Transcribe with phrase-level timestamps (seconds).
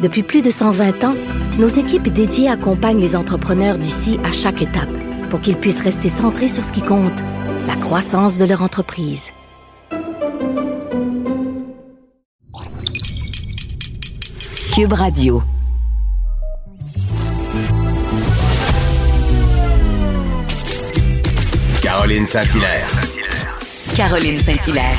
[0.00, 1.16] Depuis plus de 120 ans,
[1.58, 4.88] nos équipes dédiées accompagnent les entrepreneurs d'ici à chaque étape
[5.28, 7.18] pour qu'ils puissent rester centrés sur ce qui compte,
[7.66, 9.30] la croissance de leur entreprise.
[14.74, 15.42] Cube Radio.
[21.82, 22.88] Caroline Saint-Hilaire.
[23.96, 24.98] Caroline Saint-Hilaire.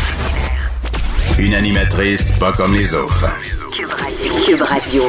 [1.39, 3.25] Une animatrice pas comme les autres.
[4.19, 5.03] Cube Radio.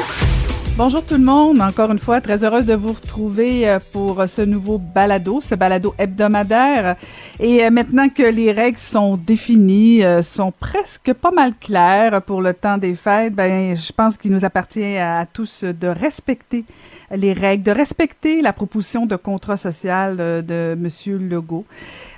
[0.76, 4.42] Bonjour tout le monde, encore une fois, très heureuse de vous retrouver euh, pour ce
[4.42, 6.94] nouveau balado, ce balado hebdomadaire.
[7.40, 12.40] Et euh, maintenant que les règles sont définies, euh, sont presque pas mal claires pour
[12.40, 16.64] le temps des fêtes, ben, je pense qu'il nous appartient à tous de respecter
[17.10, 21.64] les règles, de respecter la proposition de contrat social de Monsieur Legault.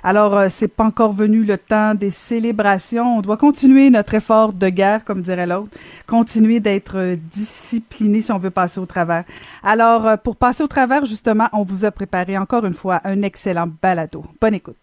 [0.03, 3.17] Alors, c'est pas encore venu le temps des célébrations.
[3.17, 5.71] On doit continuer notre effort de guerre, comme dirait l'autre,
[6.07, 9.23] continuer d'être discipliné si on veut passer au travers.
[9.63, 13.69] Alors, pour passer au travers, justement, on vous a préparé encore une fois un excellent
[13.81, 14.23] balado.
[14.41, 14.77] Bonne écoute.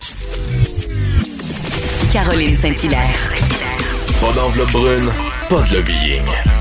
[2.12, 3.34] Caroline Saint-Hilaire.
[4.20, 5.08] Pas d'enveloppe brune,
[5.48, 6.59] pas de lobbying.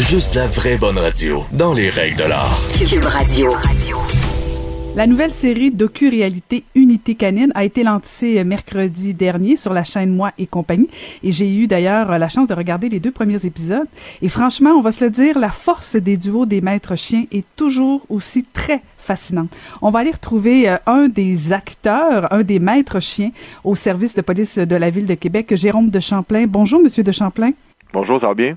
[0.00, 2.58] Juste la vraie bonne radio, dans les règles de l'art.
[2.88, 3.50] Cube Radio.
[4.96, 10.32] La nouvelle série docu-réalité Unité canine a été lancée mercredi dernier sur la chaîne Moi
[10.38, 10.88] et compagnie.
[11.22, 13.86] Et j'ai eu d'ailleurs la chance de regarder les deux premiers épisodes.
[14.22, 17.46] Et franchement, on va se le dire, la force des duos des maîtres chiens est
[17.54, 19.54] toujours aussi très fascinante.
[19.82, 23.32] On va aller retrouver euh, un des acteurs, un des maîtres chiens
[23.64, 26.46] au service de police de la ville de Québec, Jérôme de Champlain.
[26.48, 27.50] Bonjour, Monsieur de Champlain.
[27.92, 28.56] Bonjour, ça va bien?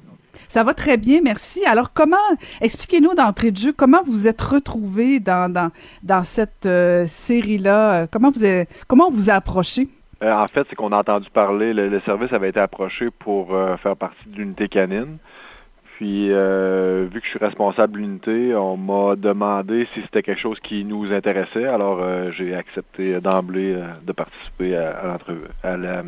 [0.53, 1.65] Ça va très bien, merci.
[1.65, 2.29] Alors, comment,
[2.61, 5.71] expliquez-nous d'entrée de jeu, comment vous êtes retrouvé dans, dans,
[6.03, 8.05] dans cette euh, série-là?
[8.05, 9.87] Comment vous, avez, comment vous a approché?
[10.21, 13.77] Euh, en fait, c'est qu'on a entendu parler, le, service avait été approché pour euh,
[13.77, 15.17] faire partie de l'unité canine.
[15.95, 20.59] Puis, vu que je suis responsable de l'unité, on m'a demandé si c'était quelque chose
[20.59, 21.65] qui nous intéressait.
[21.65, 21.99] Alors,
[22.31, 25.17] j'ai accepté d'emblée de participer à,
[25.63, 26.03] la,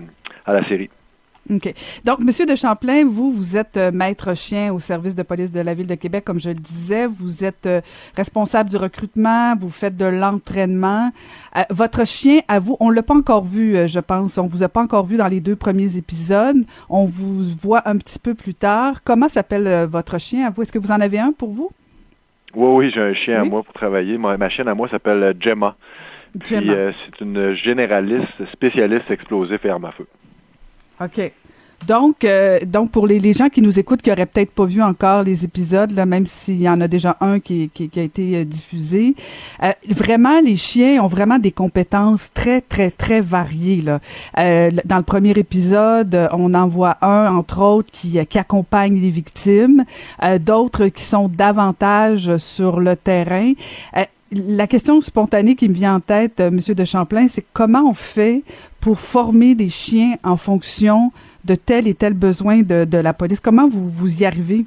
[0.45, 0.91] à la série.
[1.47, 1.73] OK.
[2.03, 5.59] Donc, Monsieur de Champlain, vous, vous êtes euh, maître chien au service de police de
[5.59, 7.05] la Ville de Québec, comme je le disais.
[7.05, 7.81] Vous êtes euh,
[8.17, 11.11] responsable du recrutement, vous faites de l'entraînement.
[11.55, 14.39] Euh, votre chien, à vous, on l'a pas encore vu, je pense.
[14.39, 16.65] On vous a pas encore vu dans les deux premiers épisodes.
[16.89, 19.03] On vous voit un petit peu plus tard.
[19.03, 20.63] Comment s'appelle votre chien à vous?
[20.63, 21.69] Est-ce que vous en avez un pour vous?
[22.55, 23.47] Oui, oui, j'ai un chien oui?
[23.47, 24.17] à moi pour travailler.
[24.17, 25.75] Ma, ma chienne à moi s'appelle Gemma.
[26.39, 30.07] Puis, c'est une généraliste spécialiste explosif et arme à feu.
[31.01, 31.31] OK.
[31.87, 34.81] Donc, euh, donc pour les, les, gens qui nous écoutent, qui n'auraient peut-être pas vu
[34.81, 38.37] encore les épisodes, là, même s'il y en a déjà un qui, qui, a été
[38.37, 39.15] euh, diffusé,
[39.61, 43.81] euh, vraiment, les chiens ont vraiment des compétences très, très, très variées.
[43.81, 43.99] Là.
[44.85, 49.85] Dans le premier épisode, on en voit un, entre autres, qui, qui accompagne les victimes,
[50.39, 53.53] d'autres qui sont davantage sur le terrain
[54.35, 57.93] la question spontanée qui me vient en tête, euh, Monsieur de Champlain, c'est comment on
[57.93, 58.43] fait
[58.79, 61.11] pour former des chiens en fonction
[61.45, 63.39] de tel et tel besoin de, de la police?
[63.39, 64.65] Comment vous, vous y arrivez?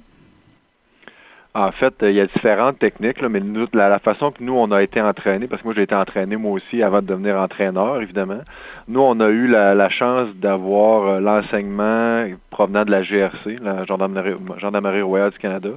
[1.58, 4.70] En fait, il y a différentes techniques, là, mais nous, la, façon que nous, on
[4.70, 8.00] a été entraînés, parce que moi, j'ai été entraîné moi aussi avant de devenir entraîneur,
[8.00, 8.42] évidemment.
[8.86, 15.02] Nous, on a eu la, chance d'avoir euh, l'enseignement provenant de la GRC, la Gendarmerie,
[15.02, 15.70] royale du Canada.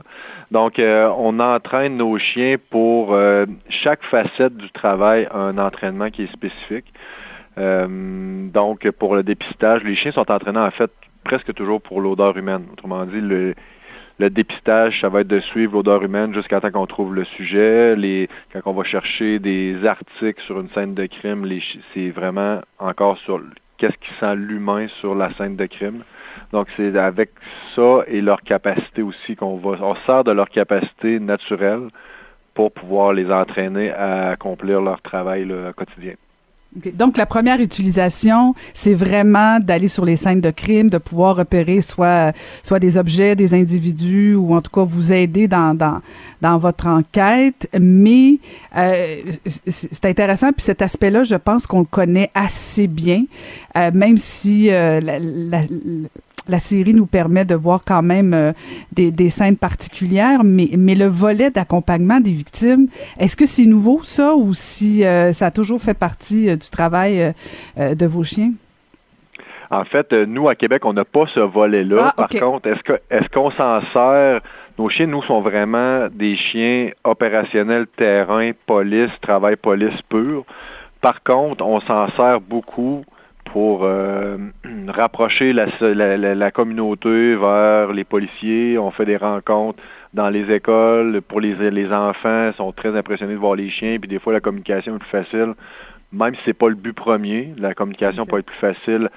[0.51, 6.23] Donc, euh, on entraîne nos chiens pour euh, chaque facette du travail, un entraînement qui
[6.23, 6.93] est spécifique.
[7.57, 10.91] donc, pour le dépistage, les chiens sont entraînés, en fait,
[11.23, 12.65] presque toujours pour l'odeur humaine.
[12.71, 13.55] Autrement dit, le,
[14.21, 18.29] le dépistage, ça va être de suivre l'odeur humaine jusqu'à temps qu'on trouve le sujet.
[18.53, 21.43] Quand on va chercher des articles sur une scène de crime,
[21.91, 23.41] c'est vraiment encore sur
[23.77, 26.03] qu'est-ce qui sent l'humain sur la scène de crime.
[26.51, 27.31] Donc c'est avec
[27.75, 31.87] ça et leur capacité aussi qu'on va, on sert de leur capacité naturelle
[32.53, 36.13] pour pouvoir les entraîner à accomplir leur travail quotidien.
[36.93, 41.81] Donc, la première utilisation, c'est vraiment d'aller sur les scènes de crime, de pouvoir repérer
[41.81, 42.31] soit,
[42.63, 46.01] soit des objets, des individus, ou en tout cas vous aider dans, dans,
[46.41, 47.67] dans votre enquête.
[47.77, 48.39] Mais
[48.77, 53.25] euh, c'est intéressant, puis cet aspect-là, je pense qu'on le connaît assez bien,
[53.75, 55.63] euh, même si euh, la, la
[56.59, 58.51] série nous permet de voir quand même euh,
[58.91, 62.87] des, des, scènes particulières, mais, mais le volet d'accompagnement des victimes,
[63.19, 66.69] est-ce que c'est nouveau ça ou si euh, ça a toujours fait partie euh, du
[66.69, 67.33] travail
[67.77, 68.51] de vos chiens?
[69.69, 72.13] En fait, nous, à Québec, on n'a pas ce volet-là.
[72.17, 72.39] Ah, okay.
[72.39, 74.41] Par contre, est-ce que est-ce qu'on s'en sert?
[74.77, 80.43] Nos chiens, nous, sont vraiment des chiens opérationnels, terrain, police, travail police pur.
[80.99, 83.03] Par contre, on s'en sert beaucoup
[83.51, 84.37] pour euh,
[84.87, 88.77] rapprocher la, la, la, communauté vers les policiers.
[88.77, 89.81] On fait des rencontres
[90.13, 92.49] dans les écoles pour les, les enfants.
[92.49, 93.97] Ils sont très impressionnés de voir les chiens.
[93.99, 95.53] Puis des fois, la communication est plus facile,
[96.11, 97.53] même si c'est pas le but premier.
[97.57, 98.31] La communication okay.
[98.31, 99.09] peut être plus facile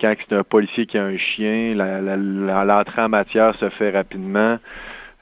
[0.00, 1.74] quand c'est un policier qui a un chien.
[1.74, 4.58] L'entrée en matière se fait rapidement.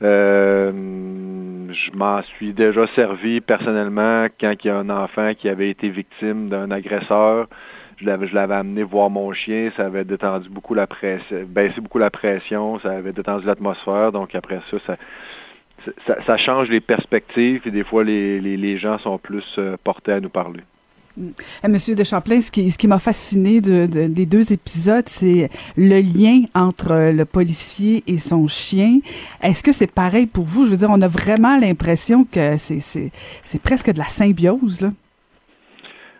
[0.02, 0.72] Euh,
[1.72, 5.88] je m'en suis déjà servi personnellement quand il y a un enfant qui avait été
[5.88, 7.48] victime d'un agresseur
[7.96, 12.10] je l'avais, amené voir mon chien, ça avait détendu beaucoup la pression, baissé beaucoup la
[12.10, 14.96] pression, ça avait détendu l'atmosphère, donc après ça,
[16.26, 20.12] ça, change les perspectives et des fois les, les, les gens sont plus euh, portés
[20.12, 20.62] à nous parler.
[21.66, 25.48] Monsieur de Champlain, ce qui, ce qui m'a fasciné de, de, des deux épisodes, c'est
[25.76, 29.00] le lien entre le policier et son chien.
[29.40, 30.66] Est-ce que c'est pareil pour vous?
[30.66, 34.90] Je veux dire, on a vraiment l'impression que c'est presque de la symbiose, là.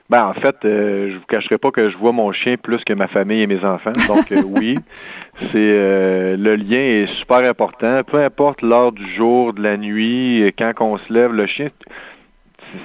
[0.08, 2.92] Ben, en fait, euh, je vous cacherai pas que je vois mon chien plus que
[2.92, 3.90] ma famille et mes enfants.
[4.06, 4.78] Donc, euh, oui,
[5.50, 8.02] c'est euh, le lien est super important.
[8.04, 11.70] Peu importe l'heure du jour, de la nuit, quand on se lève, le chien,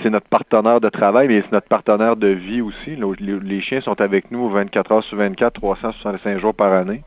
[0.01, 2.97] c'est notre partenaire de travail, mais c'est notre partenaire de vie aussi.
[3.19, 7.03] Les chiens sont avec nous 24 heures sur 24, 365 jours par année.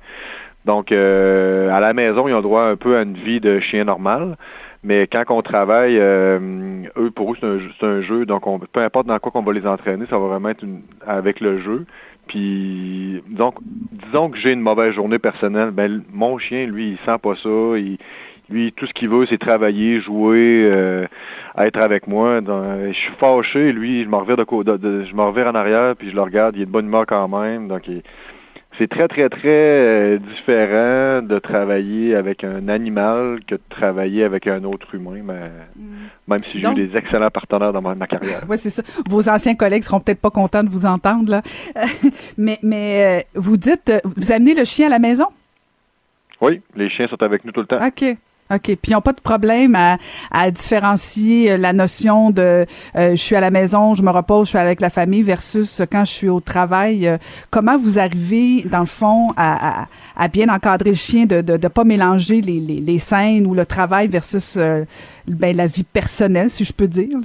[0.65, 4.37] Donc, à la maison, ils ont droit un peu à une vie de chien normal.
[4.85, 8.27] Mais quand on travaille, euh, eux, pour eux, c'est un, un, jeu.
[8.27, 10.83] Donc, on, peu importe dans quoi qu'on va les entraîner, ça va vraiment être une,
[11.07, 11.87] avec le jeu.
[12.29, 17.19] Puis, donc, disons que j'ai une mauvaise journée personnelle, ben, mon chien, lui, il sent
[17.23, 17.79] pas ça.
[17.79, 17.97] Il,
[18.51, 21.07] lui, tout ce qu'il veut, c'est travailler, jouer, euh,
[21.57, 22.43] être avec moi.
[22.43, 24.45] Donc, je suis fâché, lui, je me revire de,
[25.05, 27.27] je me revire en arrière, puis je le regarde, il est de bonne humeur quand
[27.27, 27.69] même.
[27.69, 28.03] Donc, il,
[28.79, 34.47] c'est très, très, très euh, différent de travailler avec un animal que de travailler avec
[34.47, 36.09] un autre humain, mais, mm.
[36.29, 38.43] même si j'ai eu des excellents partenaires dans ma, ma carrière.
[38.49, 38.83] oui, c'est ça.
[39.09, 41.43] Vos anciens collègues seront peut-être pas contents de vous entendre, là.
[42.39, 45.27] mais mais euh, vous dites, vous amenez le chien à la maison?
[46.41, 47.85] Oui, les chiens sont avec nous tout le temps.
[47.85, 48.17] OK.
[48.51, 48.63] OK.
[48.63, 53.41] Puis ils n'ont pas de problème à, différencier la notion de euh, je suis à
[53.41, 56.41] la maison, je me repose, je suis avec la famille versus quand je suis au
[56.41, 57.09] travail.
[57.09, 57.17] Euh,
[57.51, 59.87] comment vous arrivez, dans le fond, à,
[60.31, 64.85] bien encadrer le chien, de ne pas mélanger les, scènes ou le travail versus euh,
[65.27, 67.17] ben, la vie personnelle, si je peux dire?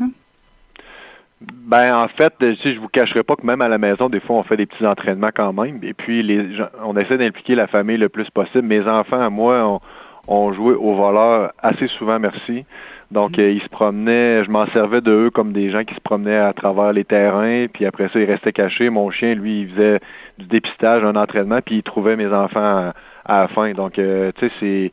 [1.41, 4.37] Ben en fait, si je vous cacherai pas que même à la maison, des fois
[4.37, 5.79] on fait des petits entraînements quand même.
[5.83, 8.67] Et puis les on essaie d'impliquer la famille le plus possible.
[8.67, 9.79] Mes enfants, moi, on,
[10.29, 12.65] ont joué au voleur assez souvent, merci.
[13.11, 13.41] Donc, mmh.
[13.41, 16.37] euh, ils se promenaient, je m'en servais de eux comme des gens qui se promenaient
[16.37, 18.91] à travers les terrains, puis après ça, ils restaient cachés.
[18.91, 19.99] Mon chien, lui, il faisait
[20.37, 22.93] du dépistage, un entraînement, puis il trouvait mes enfants à,
[23.25, 23.73] à la fin.
[23.73, 24.91] Donc, euh, tu sais, c'est...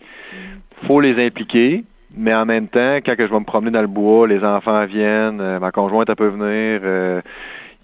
[0.87, 1.85] faut les impliquer,
[2.17, 4.87] mais en même temps, quand que je vais me promener dans le bois, les enfants
[4.87, 6.81] viennent, euh, ma conjointe, elle peut venir...
[6.83, 7.21] Euh,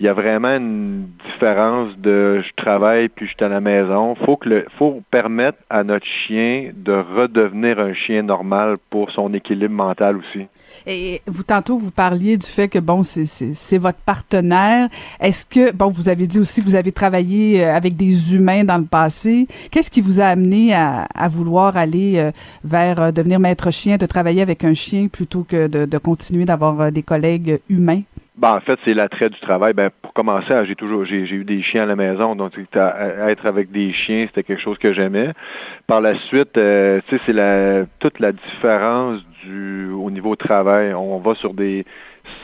[0.03, 4.17] il y a vraiment une différence de je travaille puis je suis à la maison.
[4.17, 9.33] Faut que le, faut permettre à notre chien de redevenir un chien normal pour son
[9.33, 10.49] équilibre mental aussi.
[10.89, 14.89] Et vous tantôt vous parliez du fait que bon c'est votre partenaire.
[15.21, 18.79] Est-ce que bon vous avez dit aussi que vous avez travaillé avec des humains dans
[18.79, 19.47] le passé.
[19.71, 22.33] Qu'est-ce qui vous a amené à, à vouloir aller
[22.65, 26.91] vers devenir maître chien, de travailler avec un chien plutôt que de, de continuer d'avoir
[26.91, 28.03] des collègues humains?
[28.37, 29.75] Ben, en fait, c'est l'attrait du travail.
[29.75, 33.71] Ben, pour commencer, j'ai toujours j'ai, eu des chiens à la maison, donc être avec
[33.71, 35.33] des chiens, c'était quelque chose que j'aimais.
[35.87, 40.95] Par la suite, euh, tu sais, c'est la toute la différence du au niveau travail.
[40.95, 41.85] On va sur des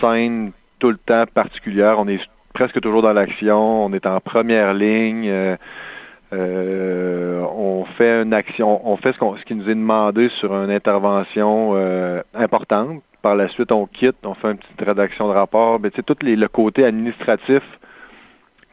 [0.00, 1.98] scènes tout le temps particulières.
[1.98, 2.20] On est
[2.52, 3.84] presque toujours dans l'action.
[3.84, 5.28] On est en première ligne.
[5.28, 5.56] Euh,
[6.34, 10.52] euh, on fait une action, on fait ce, qu'on, ce qui nous est demandé sur
[10.52, 15.32] une intervention euh, importante par la suite, on quitte, on fait une petite rédaction de
[15.32, 15.78] rapport.
[15.78, 17.62] Ben, tu sais, tout le côté administratif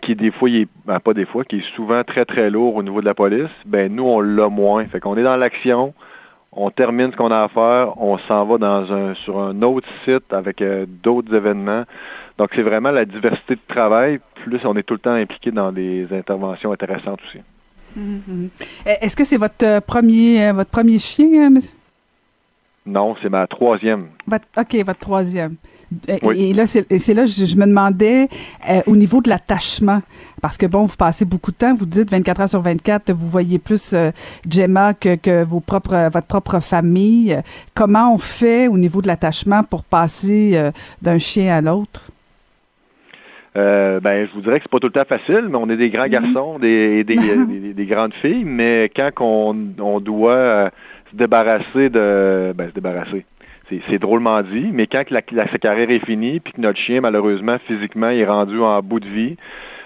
[0.01, 2.83] qui des fois, est, ben, pas des fois, qui est souvent très, très lourd au
[2.83, 4.85] niveau de la police, ben nous, on l'a moins.
[4.85, 5.93] Fait qu'on est dans l'action,
[6.51, 9.87] on termine ce qu'on a à faire, on s'en va dans un sur un autre
[10.05, 11.83] site avec euh, d'autres événements.
[12.37, 15.71] Donc, c'est vraiment la diversité de travail, plus on est tout le temps impliqué dans
[15.71, 17.39] des interventions intéressantes aussi.
[17.97, 18.49] Mm-hmm.
[19.01, 21.75] Est-ce que c'est votre premier votre premier chien, monsieur?
[22.85, 24.03] Non, c'est ma troisième.
[24.27, 25.55] Votre- OK, votre troisième.
[26.07, 26.45] Et, Oui.
[26.49, 28.27] et là, c'est là, je, je me demandais
[28.69, 30.01] euh, au niveau de l'attachement,
[30.41, 33.27] parce que bon, vous passez beaucoup de temps, vous dites 24 heures sur 24, vous
[33.29, 34.11] voyez plus euh,
[34.49, 37.39] Gemma que, que vos propres, votre propre famille.
[37.75, 42.09] Comment on fait au niveau de l'attachement pour passer euh, d'un chien à l'autre?
[43.57, 45.77] Euh, ben, je vous dirais que c'est pas tout le temps facile, mais on est
[45.77, 50.71] des grands garçons, des, des, des, des grandes filles, mais quand on, on doit
[51.15, 52.53] se débarrasser de...
[52.55, 53.25] Ben, se débarrasser.
[53.89, 57.01] C'est, drôlement dit, mais quand la, la- sa carrière est finie, puis que notre chien,
[57.01, 59.37] malheureusement, physiquement, est rendu en bout de vie,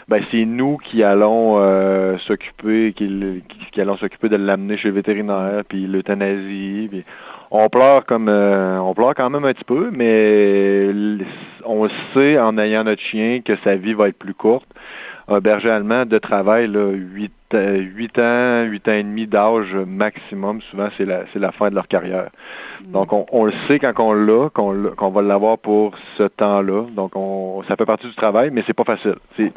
[0.10, 5.64] ben, c'est nous qui allons euh, s'occuper, qui, qui, s'occuper de l'amener chez le vétérinaire,
[5.70, 6.90] puis l'euthanasie,
[7.52, 10.90] on pleure comme euh, on pleure quand même un petit peu, mais
[11.64, 14.68] on sait en ayant notre chien que sa vie va être plus courte.
[15.28, 19.76] Un berger allemand de travail, là, 8, euh, huit ans, 8 ans et demi d'âge
[19.76, 22.30] maximum, souvent c'est la fin de leur carrière.
[22.86, 26.86] Donc on, on le sait quand on l'a, qu'on va l'avoir pour ce temps-là.
[26.96, 29.16] Donc on ça fait partie du travail, mais c'est pas facile.
[29.38, 29.52] C'est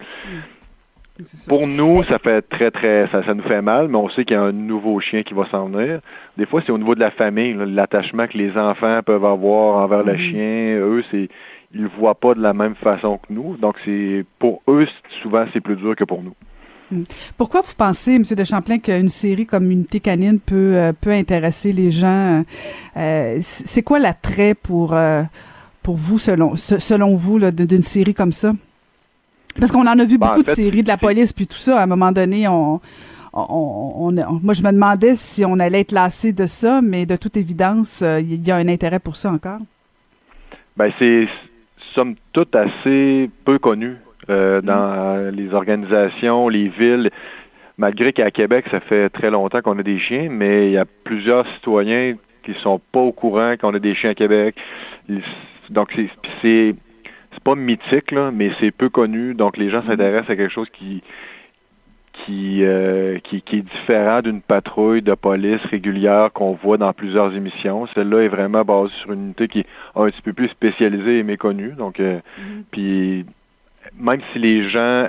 [1.48, 4.34] pour nous, ça fait très, très, ça, ça nous fait mal, mais on sait qu'il
[4.34, 6.00] y a un nouveau chien qui va s'en venir.
[6.38, 10.02] Des fois, c'est au niveau de la famille, l'attachement que les enfants peuvent avoir envers
[10.04, 10.78] le chien.
[10.78, 11.28] Eux, c'est,
[11.74, 13.56] ils le voient pas de la même façon que nous.
[13.56, 14.86] Donc, c'est, pour eux,
[15.22, 16.34] souvent, c'est plus dur que pour nous.
[17.36, 18.22] Pourquoi vous pensez, M.
[18.22, 22.44] de Champlain, qu'une série comme Unité canine peut, euh, peut intéresser les gens?
[22.96, 25.22] Euh, c'est quoi l'attrait pour, euh,
[25.82, 28.52] pour vous, selon, se- selon vous, d'une série comme ça?
[29.58, 31.46] Parce qu'on en a vu Ben, beaucoup en fait, de séries de la police, puis
[31.46, 31.80] tout ça.
[31.80, 32.80] À un moment donné, on,
[33.34, 37.04] on, on- on- moi, je me demandais si on allait être lassé de ça, mais
[37.06, 39.58] de toute évidence, il y a un intérêt pour ça encore.
[40.76, 41.28] Ben, c'est,
[41.94, 43.96] somme toute, assez peu connu
[44.30, 47.10] euh, dans les organisations, les villes.
[47.78, 50.84] Malgré qu'à Québec, ça fait très longtemps qu'on a des chiens, mais il y a
[51.04, 52.14] plusieurs citoyens
[52.44, 54.56] qui sont pas au courant qu'on a des chiens à Québec.
[55.70, 56.08] Donc, c'est,
[56.42, 56.74] c'est,
[57.32, 59.34] c'est pas mythique, là, mais c'est peu connu.
[59.34, 61.02] Donc, les gens s'intéressent à quelque chose qui,
[62.12, 67.34] qui, euh, qui, qui est différent d'une patrouille de police régulière qu'on voit dans plusieurs
[67.34, 67.86] émissions.
[67.94, 71.22] Celle-là est vraiment basée sur une unité qui est un petit peu plus spécialisée et
[71.22, 71.72] méconnue.
[71.72, 72.20] Donc, euh,
[72.70, 73.24] puis
[73.98, 75.08] même si les gens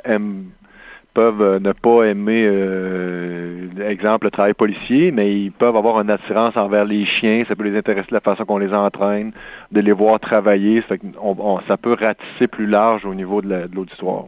[1.13, 6.09] peuvent euh, ne pas aimer, euh, exemple, le travail policier, mais ils peuvent avoir une
[6.09, 7.43] attirance envers les chiens.
[7.47, 9.31] Ça peut les intéresser de la façon qu'on les entraîne,
[9.71, 10.81] de les voir travailler.
[10.81, 11.01] Ça, fait
[11.67, 14.25] ça peut ratisser plus large au niveau de l'auditoire.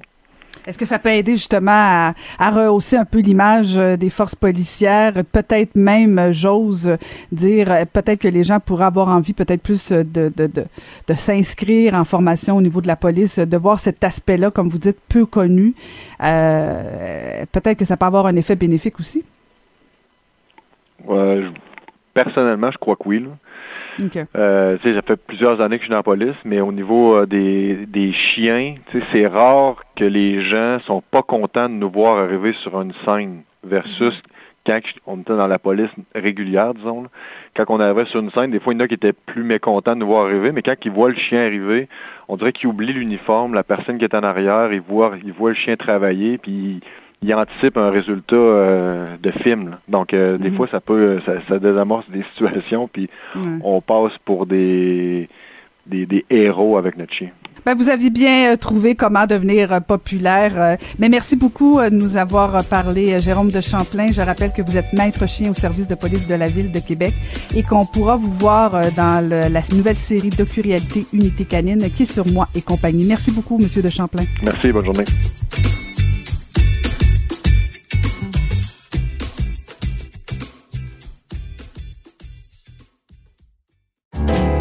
[0.65, 4.35] Est-ce que ça peut aider justement à, à rehausser un peu l'image euh, des forces
[4.35, 5.13] policières?
[5.31, 6.97] Peut-être même, euh, j'ose
[7.31, 10.65] dire, euh, peut-être que les gens pourraient avoir envie peut-être plus de, de, de,
[11.07, 14.79] de s'inscrire en formation au niveau de la police, de voir cet aspect-là, comme vous
[14.79, 15.75] dites, peu connu.
[16.23, 19.23] Euh, peut-être que ça peut avoir un effet bénéfique aussi.
[21.09, 21.49] Euh,
[22.13, 23.19] personnellement, je crois que oui.
[23.19, 23.29] là.
[24.03, 24.17] OK.
[24.35, 27.25] Euh, ça fait plusieurs années que je suis dans la police, mais au niveau euh,
[27.25, 28.75] des, des chiens,
[29.11, 33.43] c'est rare que les gens sont pas contents de nous voir arriver sur une scène
[33.63, 34.21] versus
[34.65, 37.03] quand on était dans la police régulière, disons.
[37.03, 37.09] là.
[37.55, 39.43] Quand on arrivait sur une scène, des fois, il y en a qui étaient plus
[39.43, 41.87] mécontents de nous voir arriver, mais quand ils voient le chien arriver,
[42.27, 45.51] on dirait qu'ils oublient l'uniforme, la personne qui est en arrière, ils voient, ils voient
[45.51, 46.81] le chien travailler, puis ils
[47.33, 49.69] anticipent un résultat euh, de film.
[49.71, 49.79] là.
[49.87, 50.57] Donc, euh, des Mhm.
[50.57, 53.41] fois, ça peut, ça, ça désamorce des situations, puis Ouais.
[53.63, 55.27] on passe pour des,
[55.87, 57.29] des, des héros avec notre chien.
[57.65, 60.77] Ben, vous aviez bien euh, trouvé comment devenir populaire.
[60.99, 64.11] mais merci beaucoup de nous avoir parlé, Jérôme de Champlain.
[64.11, 66.79] Je rappelle que vous êtes maître chien au service de police de la ville de
[66.79, 67.13] Québec
[67.55, 72.13] et qu'on pourra vous voir dans le- la nouvelle série docu-réalité Unité canine qui est
[72.13, 73.05] sur moi et compagnie.
[73.07, 74.25] Merci beaucoup, Monsieur de Champlain.
[74.43, 75.05] Merci, bonne journée.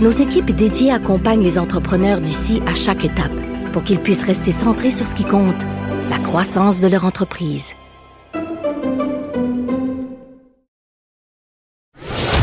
[0.00, 3.32] nos équipes dédiées accompagnent les entrepreneurs d'ici à chaque étape
[3.72, 5.62] pour qu'ils puissent rester centrés sur ce qui compte,
[6.10, 7.74] la croissance de leur entreprise.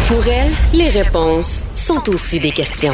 [0.08, 2.94] Pour elle, les réponses sont aussi des questions.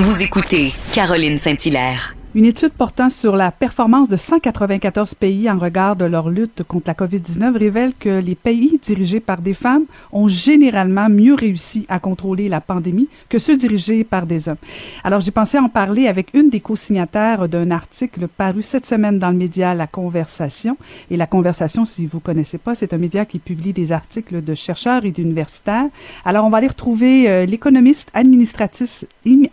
[0.00, 2.14] Vous écoutez Caroline Saint-Hilaire.
[2.32, 6.84] Une étude portant sur la performance de 194 pays en regard de leur lutte contre
[6.86, 11.98] la COVID-19 révèle que les pays dirigés par des femmes ont généralement mieux réussi à
[11.98, 14.58] contrôler la pandémie que ceux dirigés par des hommes.
[15.02, 19.30] Alors, j'ai pensé en parler avec une des co-signataires d'un article paru cette semaine dans
[19.30, 20.76] le média La Conversation.
[21.10, 24.54] Et La Conversation, si vous connaissez pas, c'est un média qui publie des articles de
[24.54, 25.88] chercheurs et d'universitaires.
[26.24, 29.04] Alors, on va aller retrouver euh, l'économiste administratrice,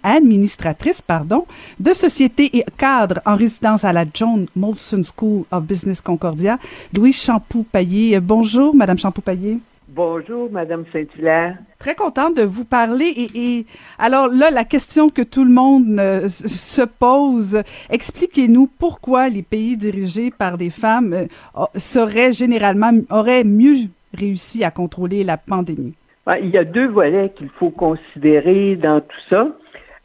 [0.04, 1.48] administratrice, pardon,
[1.80, 6.58] de société et cadre en résidence à la John Molson School of Business Concordia,
[6.96, 8.20] Louis Champoux-Payet.
[8.20, 9.60] Bonjour, Madame Champoux-Payet.
[9.90, 11.58] Bonjour, Madame Saint-Hilaire.
[11.80, 13.30] Très contente de vous parler.
[13.34, 13.66] Et,
[13.98, 19.78] alors là, la question que tout le monde euh, se pose, expliquez-nous pourquoi les pays
[19.78, 25.94] dirigés par des femmes euh, seraient généralement, auraient mieux réussi à contrôler la pandémie?
[26.42, 29.48] Il y a deux volets qu'il faut considérer dans tout ça.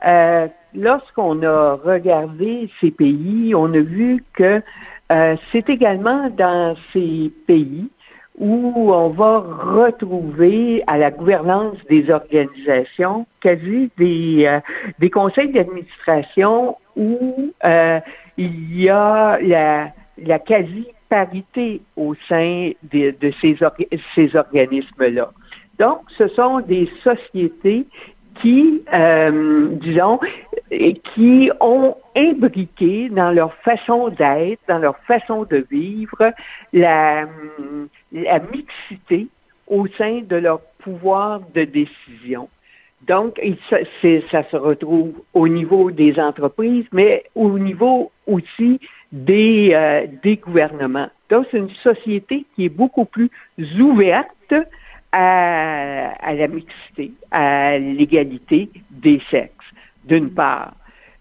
[0.07, 4.62] Euh, lorsqu'on a regardé ces pays, on a vu que
[5.11, 7.88] euh, c'est également dans ces pays
[8.38, 14.61] où on va retrouver à la gouvernance des organisations quasi des, euh,
[14.99, 18.00] des conseils d'administration où euh,
[18.38, 23.57] il y a la, la quasi-parité au sein de, de ces,
[24.14, 25.31] ces organismes-là.
[25.79, 27.87] Donc, ce sont des sociétés
[28.41, 30.21] qui, euh, disons,
[31.15, 36.33] qui ont imbriqué dans leur façon d'être, dans leur façon de vivre,
[36.73, 37.27] la,
[38.12, 39.29] la mixité
[39.67, 42.49] au sein de leur pouvoir de décision.
[43.07, 48.79] Donc, ça, se retrouve au niveau des entreprises, mais au niveau aussi
[49.11, 51.09] des, euh, des gouvernements.
[51.29, 53.31] Donc, c'est une société qui est beaucoup plus
[53.81, 54.55] ouverte
[55.12, 59.52] à, la mixité, à l'égalité des sexes,
[60.04, 60.73] d'une part.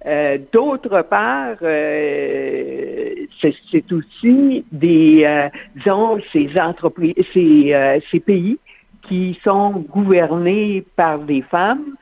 [0.06, 8.58] Euh, D'autre part, euh, c'est aussi des, euh, disons, ces entreprises, ces, euh, ces, pays
[9.04, 11.96] qui sont gouvernés par des femmes.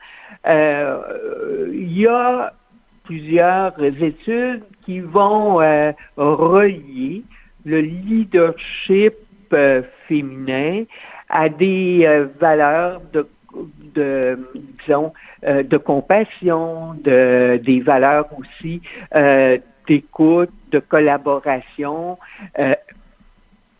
[0.46, 2.54] Euh, il y a
[3.04, 5.56] plusieurs études qui vont
[6.16, 7.22] relier
[7.66, 9.14] le leadership
[10.08, 10.84] féminin
[11.30, 13.26] à des euh, valeurs de,
[13.94, 14.38] de
[14.84, 15.12] disons,
[15.44, 18.82] euh, de compassion, de, des valeurs aussi
[19.14, 19.58] euh,
[19.88, 22.18] d'écoute, de collaboration.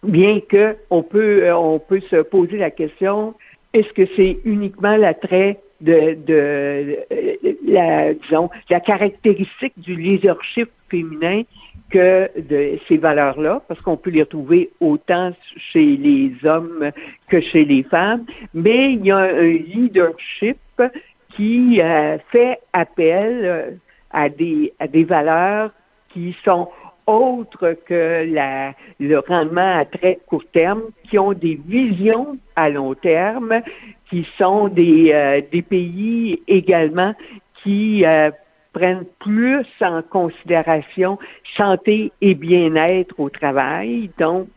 [0.02, 3.34] bien que on peut, on peut se poser la question
[3.72, 6.98] est-ce que c'est uniquement l'attrait de, de
[7.66, 11.42] la, disons, la caractéristique du leadership féminin
[11.90, 16.90] que de ces valeurs-là, parce qu'on peut les retrouver autant chez les hommes
[17.28, 18.24] que chez les femmes,
[18.54, 20.58] mais il y a un leadership
[21.30, 23.70] qui euh, fait appel euh,
[24.10, 25.70] à des, à des valeurs
[26.12, 26.68] qui sont
[27.06, 28.24] autres que
[29.00, 33.62] le rendement à très court terme, qui ont des visions à long terme,
[34.08, 37.14] qui sont des, euh, des pays également
[37.62, 38.04] qui
[38.72, 41.18] prennent plus en considération
[41.56, 44.10] santé et bien-être au travail.
[44.18, 44.48] Donc,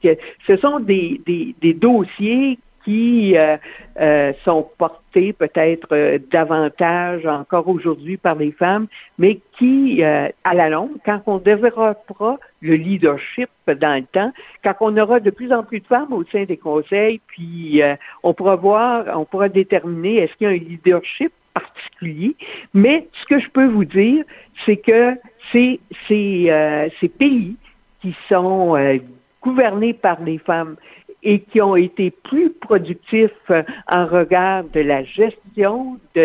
[0.47, 3.57] ce sont des, des, des dossiers qui euh,
[3.99, 10.69] euh, sont portés peut-être euh, davantage encore aujourd'hui par les femmes, mais qui, à la
[10.69, 14.31] longue, quand on développera le leadership dans le temps,
[14.63, 17.81] quand on aura de plus en plus de femmes au sein des conseils, puis
[18.23, 22.35] on pourra voir, on pourra déterminer est-ce qu'il y a un leadership particulier.
[22.73, 24.23] Mais ce que je peux vous dire,
[24.65, 25.17] c'est que
[25.55, 27.55] euh, ces pays
[28.01, 28.97] qui sont euh,
[29.41, 30.75] gouvernés par les femmes
[31.21, 36.21] et qui ont été plus productifs euh, en regard de la gestion de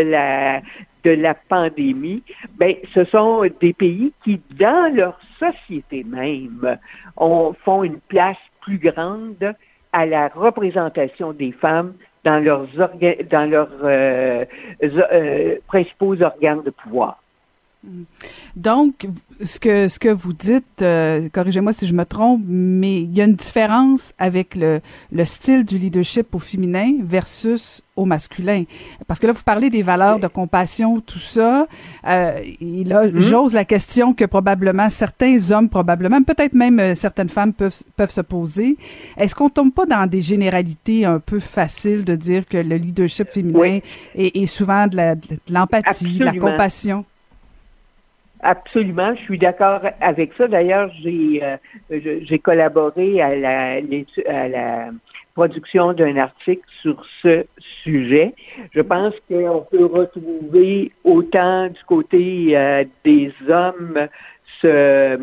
[1.04, 2.22] la pandémie,
[2.56, 6.78] ben ce sont des pays qui, dans leur société même,
[7.16, 9.54] ont, font une place plus grande
[9.92, 11.94] à la représentation des femmes
[12.28, 12.66] dans leurs,
[13.30, 14.44] dans leurs euh,
[14.82, 17.22] euh, principaux organes de pouvoir.
[18.56, 19.08] Donc,
[19.42, 23.20] ce que, ce que vous dites, euh, corrigez-moi si je me trompe, mais il y
[23.20, 24.80] a une différence avec le,
[25.12, 28.64] le style du leadership au féminin versus au masculin.
[29.06, 31.66] Parce que là, vous parlez des valeurs de compassion, tout ça.
[32.06, 33.18] Euh, et là, mm-hmm.
[33.18, 38.10] j'ose la question que probablement certains hommes, probablement, peut-être même euh, certaines femmes peuvent, peuvent
[38.10, 38.76] se poser.
[39.16, 43.28] Est-ce qu'on tombe pas dans des généralités un peu faciles de dire que le leadership
[43.28, 43.80] féminin
[44.14, 45.16] est, est, souvent de
[45.50, 47.04] l'empathie, de, la compassion?
[48.40, 50.46] Absolument, je suis d'accord avec ça.
[50.46, 51.56] D'ailleurs, j'ai euh,
[52.22, 53.80] j'ai collaboré à la,
[54.26, 54.90] à la
[55.34, 57.44] production d'un article sur ce
[57.82, 58.34] sujet.
[58.72, 64.08] Je pense qu'on peut retrouver autant du côté euh, des hommes
[64.60, 65.18] ce,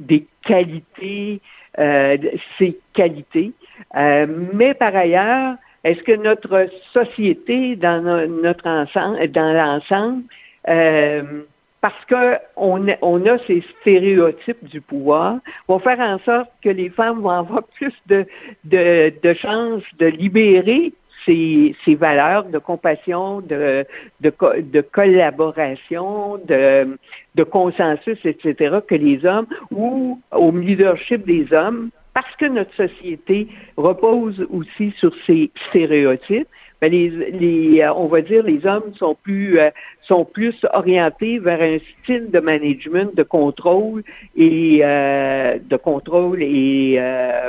[0.00, 1.40] des qualités,
[1.78, 2.16] euh,
[2.58, 3.52] ces qualités,
[3.96, 10.22] euh, mais par ailleurs, est-ce que notre société, dans notre ensemble, dans l'ensemble,
[10.68, 11.42] euh,
[11.86, 17.20] parce qu'on on a ces stéréotypes du pouvoir, vont faire en sorte que les femmes
[17.20, 18.26] vont avoir plus de,
[18.64, 20.92] de, de chances de libérer
[21.24, 23.86] ces, ces, valeurs de compassion, de,
[24.20, 26.98] de, de collaboration, de,
[27.36, 33.46] de, consensus, etc., que les hommes, ou au leadership des hommes, parce que notre société
[33.76, 36.48] repose aussi sur ces stéréotypes,
[36.80, 39.70] ben les, les euh, on va dire les hommes sont plus euh,
[40.02, 44.02] sont plus orientés vers un style de management, de contrôle
[44.36, 47.00] et euh, de contrôle et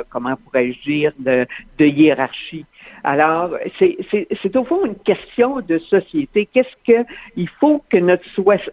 [0.10, 1.46] comment pourrais-je dire de,
[1.78, 2.66] de hiérarchie.
[3.04, 6.48] Alors, c'est au fond une question de société.
[6.52, 8.26] Qu'est-ce que il faut que notre,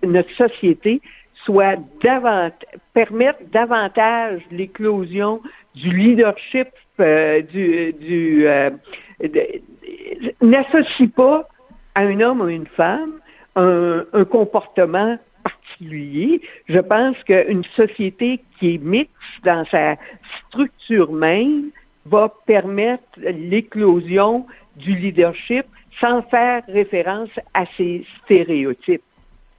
[0.04, 1.00] notre société
[1.44, 2.52] soit davantage,
[2.94, 5.40] permettre davantage l'éclosion
[5.74, 6.68] du leadership,
[7.00, 8.70] euh, du, du euh,
[10.40, 11.48] n'associe pas
[11.94, 13.20] à un homme ou une femme
[13.56, 16.40] un, un comportement particulier.
[16.68, 19.12] Je pense qu'une société qui est mixte
[19.44, 19.96] dans sa
[20.48, 21.70] structure même
[22.06, 25.66] va permettre l'éclosion du leadership
[26.00, 29.02] sans faire référence à ces stéréotypes.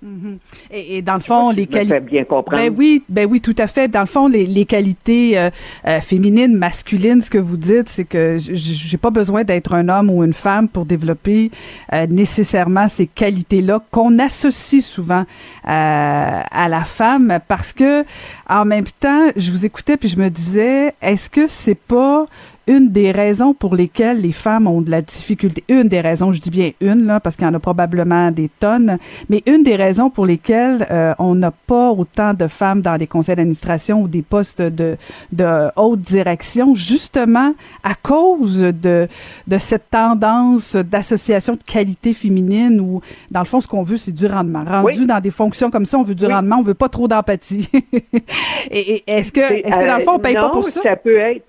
[0.01, 0.37] Mhm.
[0.71, 1.99] et, et, dans le fond, les qualités.
[1.99, 2.61] bien comprendre.
[2.61, 3.87] Ben oui, ben oui, tout à fait.
[3.87, 5.49] Dans le fond, les, les qualités euh,
[5.87, 10.11] euh, féminines, masculines, ce que vous dites, c'est que j'ai pas besoin d'être un homme
[10.11, 11.49] ou une femme pour développer
[11.93, 15.25] euh, nécessairement ces qualités-là qu'on associe souvent
[15.63, 18.03] à la femme, parce que
[18.47, 22.25] en même temps, je vous écoutais puis je me disais, est-ce que c'est pas
[22.67, 26.41] une des raisons pour lesquelles les femmes ont de la difficulté, une des raisons, je
[26.41, 28.97] dis bien une, là, parce qu'il y en a probablement des tonnes,
[29.29, 33.07] mais une des raisons pour lesquelles euh, on n'a pas autant de femmes dans des
[33.07, 34.97] conseils d'administration ou des postes de,
[35.31, 39.07] de haute direction, justement à cause de,
[39.47, 43.01] de cette tendance d'association de qualité féminine où,
[43.31, 44.63] dans le fond, ce qu'on veut, c'est du rendement.
[44.63, 47.69] Rendu dans des fonctions comme ça, on veut du rendement, on veut pas trop d'empathie.
[48.71, 50.81] et, est-ce que, est-ce que dans le fond, on paye pas pour ça?
[50.81, 51.43] ça peut être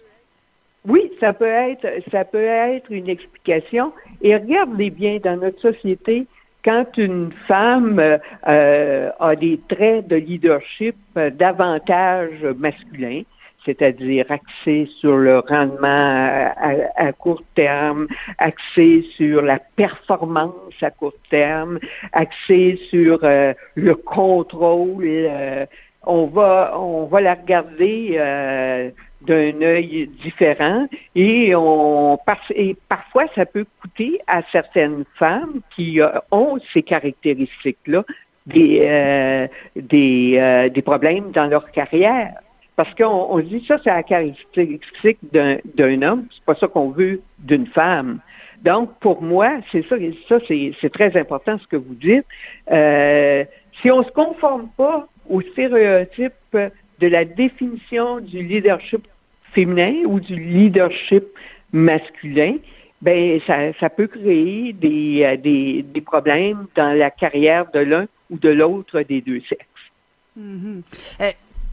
[0.89, 3.93] oui, ça peut être, ça peut être une explication.
[4.23, 6.27] Et regardez bien dans notre société,
[6.65, 8.01] quand une femme
[8.49, 13.23] euh, a des traits de leadership davantage masculins,
[13.65, 16.51] c'est-à-dire axé sur le rendement
[16.97, 18.07] à, court terme,
[18.39, 21.79] axé sur la performance à court terme,
[22.13, 25.05] axé sur euh, le contrôle.
[25.05, 25.67] Euh,
[26.05, 28.93] on va on va la regarder
[29.27, 32.19] d'un œil différent et on
[32.55, 38.05] et parfois ça peut coûter à certaines femmes qui euh, ont ces caractéristiques-là
[38.47, 42.35] des euh, des, euh, des problèmes dans leur carrière.
[42.77, 47.23] Parce qu'on on dit ça, c'est la caractéristique d'un, homme, c'est pas ça qu'on veut
[47.39, 48.21] d'une femme.
[48.63, 49.97] Donc, pour moi, c'est ça,
[50.29, 52.27] ça c'est, très important ce que vous dites.
[53.81, 56.57] si on se conforme pas aux stéréotypes
[57.01, 59.07] de la définition du leadership
[59.57, 61.25] féminin ou du leadership
[61.73, 62.57] masculin,
[63.01, 68.39] ben ça, peut créer des, euh, des, des, problèmes dans la carrière de l'un ou
[68.39, 69.87] de l'autre des deux sexes.
[70.39, 70.83] Mm-hmm.
[71.23, 71.31] Euh,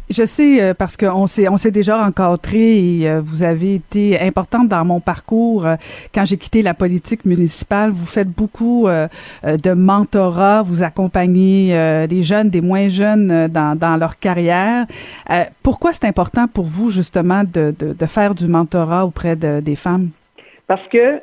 [0.09, 4.19] je sais euh, parce qu'on s'est on s'est déjà rencontrés et euh, vous avez été
[4.19, 5.75] importante dans mon parcours euh,
[6.13, 7.91] quand j'ai quitté la politique municipale.
[7.91, 14.19] Vous faites beaucoup de mentorat, vous accompagnez des jeunes, des moins jeunes dans, dans leur
[14.19, 14.85] carrière.
[15.61, 19.75] pourquoi c'est important pour vous justement de, de, de faire du mentorat auprès de, des
[19.75, 20.09] femmes?
[20.67, 21.21] Parce que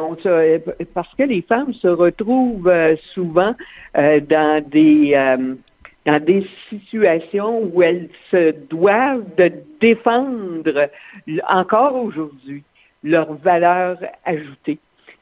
[0.00, 0.58] on se,
[0.94, 2.72] parce que les femmes se retrouvent
[3.14, 3.54] souvent
[3.94, 5.16] dans des
[6.06, 10.88] dans des situations où elles se doivent de défendre
[11.48, 12.62] encore aujourd'hui
[13.04, 14.78] leurs valeurs ajoutées.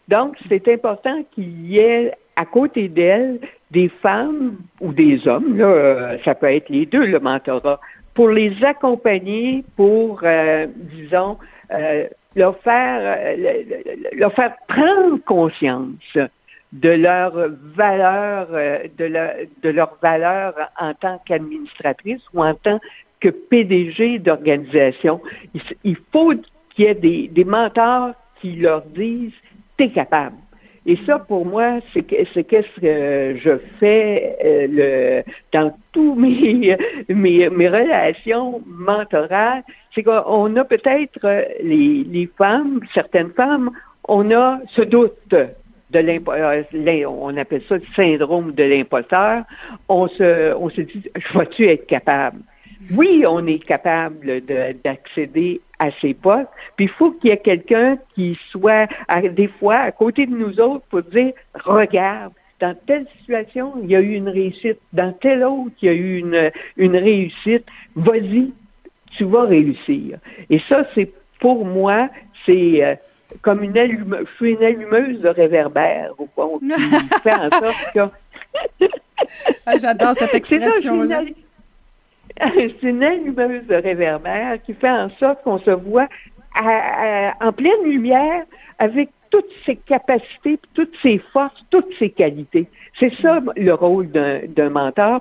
[0.08, 3.38] Donc, c'est important qu'il y ait à côté d'elles
[3.70, 7.80] des femmes ou des hommes, là, euh, ça peut être les deux, le mentorat,
[8.14, 11.38] pour les accompagner, pour, euh, disons,
[11.72, 13.36] euh, leur faire,
[14.12, 16.16] leur faire prendre conscience
[16.72, 17.32] de leur
[17.74, 22.80] valeur, euh, de, leur, de leur valeur en tant qu'administratrice ou en tant
[23.20, 25.20] que PDG d'organisation.
[25.84, 26.32] Il, faut
[26.70, 29.32] qu'il y ait des, des mentors qui leur disent
[29.76, 30.36] T'es capable.
[30.86, 36.76] Et ça, pour moi, c'est c'est qu'est-ce que je fais euh, le, dans tous mes,
[37.08, 39.62] mes, mes relations mentorales,
[39.94, 43.70] c'est qu'on a peut-être euh, les, les femmes, certaines femmes,
[44.08, 45.34] on a ce doute
[45.90, 49.44] de l'imposteur, on appelle ça le syndrome de l'imposteur.
[49.88, 52.40] On se, on se dit, je vais-tu être capable?
[52.92, 54.40] Oui, on est capable
[54.82, 56.48] d'accéder à ces postes.
[56.76, 58.88] Puis il faut qu'il y ait quelqu'un qui soit,
[59.34, 63.96] des fois, à côté de nous autres pour dire, regarde, dans telle situation, il y
[63.96, 64.78] a eu une réussite.
[64.92, 67.64] Dans telle autre, il y a eu une, une réussite.
[67.96, 68.52] Vas-y,
[69.16, 70.18] tu vas réussir.
[70.50, 72.10] Et ça, c'est pour moi,
[72.44, 72.94] c'est euh,
[73.42, 77.92] comme une allumeuse, je suis une allumeuse de réverbère, au fond, qui fait en sorte
[77.94, 78.86] que...
[79.66, 81.22] ah, J'adore cette expression-là.
[82.54, 86.08] C'est une allumeuse de réverbère qui fait en sorte qu'on se voit
[86.56, 88.44] en pleine lumière
[88.78, 92.68] avec toutes ses capacités, toutes ses forces, toutes ses qualités.
[92.98, 95.20] C'est ça le rôle d'un mentor.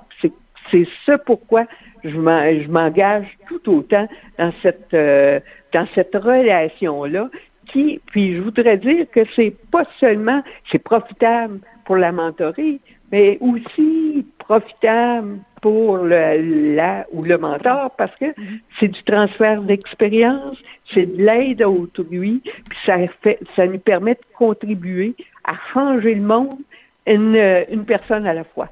[0.70, 1.64] C'est ce pourquoi
[2.04, 5.40] je m'engage tout autant dans cette euh,
[5.72, 7.28] dans cette relation là
[7.72, 12.80] qui puis je voudrais dire que c'est pas seulement c'est profitable pour la mentorie
[13.12, 18.60] mais aussi profitable pour le, la ou le mentor parce que mhm.
[18.78, 20.56] c'est du transfert d'expérience,
[20.92, 26.14] c'est de l'aide à autrui, puis ça fait, ça nous permet de contribuer à changer
[26.14, 26.58] le monde
[27.06, 27.36] une,
[27.70, 28.68] une personne à la fois.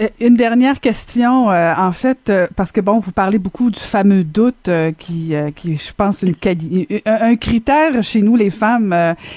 [0.00, 3.78] Euh, une dernière question, euh, en fait, euh, parce que bon, vous parlez beaucoup du
[3.78, 4.68] fameux doute
[4.98, 6.34] qui, qui, je pense, une
[7.06, 8.94] un, critère chez nous, les femmes,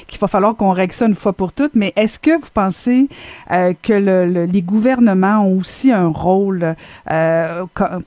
[0.07, 1.75] qu'il va falloir qu'on règle ça une fois pour toutes.
[1.75, 3.07] Mais est-ce que vous pensez
[3.49, 6.75] que le, les gouvernements ont aussi un rôle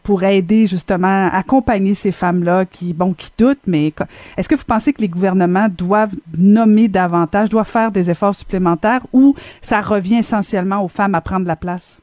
[0.03, 3.93] pour aider justement, accompagner ces femmes-là qui, bon, qui doutent, mais
[4.37, 9.03] est-ce que vous pensez que les gouvernements doivent nommer davantage, doivent faire des efforts supplémentaires
[9.13, 12.02] ou ça revient essentiellement aux femmes à prendre la place?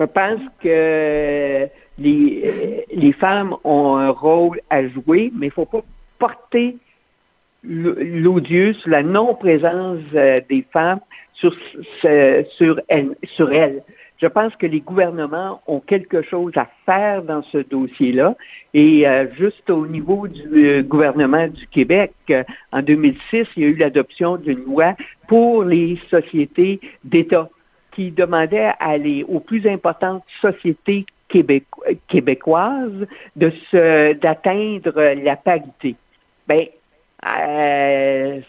[0.00, 5.82] Je pense que les, femmes ont un rôle à jouer, mais il ne faut pas
[6.18, 6.78] porter
[7.62, 11.00] l'odieux sur la non-présence euh, des femmes
[11.34, 11.54] sur,
[12.56, 13.82] sur, elles, sur elles.
[14.16, 18.34] Je pense que les gouvernements ont quelque chose à faire dans ce dossier-là.
[18.72, 22.14] Et euh, juste au niveau du euh, gouvernement du Québec,
[22.72, 24.94] en 2006, il y a eu l'adoption d'une loi
[25.28, 27.50] pour les sociétés d'État
[28.00, 28.72] qui demandait
[29.28, 31.04] aux plus importantes sociétés
[32.08, 35.96] québécoises de se d'atteindre la parité.
[36.48, 36.64] Ben,
[37.26, 38.40] euh,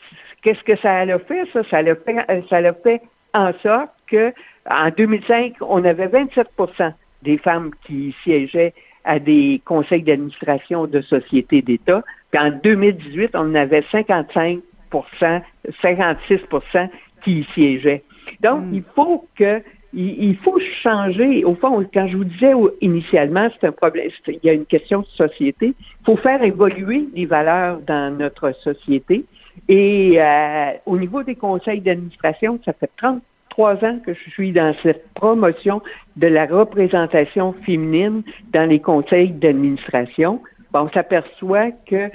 [0.41, 1.65] qu'est-ce que ça a fait ça?
[1.65, 3.01] Ça l'a fait, ça l'a fait
[3.33, 4.33] en sorte que
[4.69, 11.61] en 2005, on avait 27% des femmes qui siégeaient à des conseils d'administration de sociétés
[11.61, 12.03] d'État.
[12.31, 14.59] Puis en 2018, on avait 55
[14.93, 16.89] 56%
[17.21, 18.03] qui y siégeaient.
[18.41, 18.73] Donc, hmm.
[18.73, 19.61] il faut que
[19.93, 21.43] il, faut changer.
[21.43, 25.01] Au fond, quand je vous disais initialement, c'est un problème, il y a une question
[25.01, 25.73] de société.
[25.77, 29.25] Il faut faire évoluer les valeurs dans notre société.
[29.67, 34.73] Et euh, au niveau des conseils d'administration, ça fait 33 ans que je suis dans
[34.81, 35.81] cette promotion
[36.15, 40.41] de la représentation féminine dans les conseils d'administration
[40.73, 42.09] on s'aperçoit que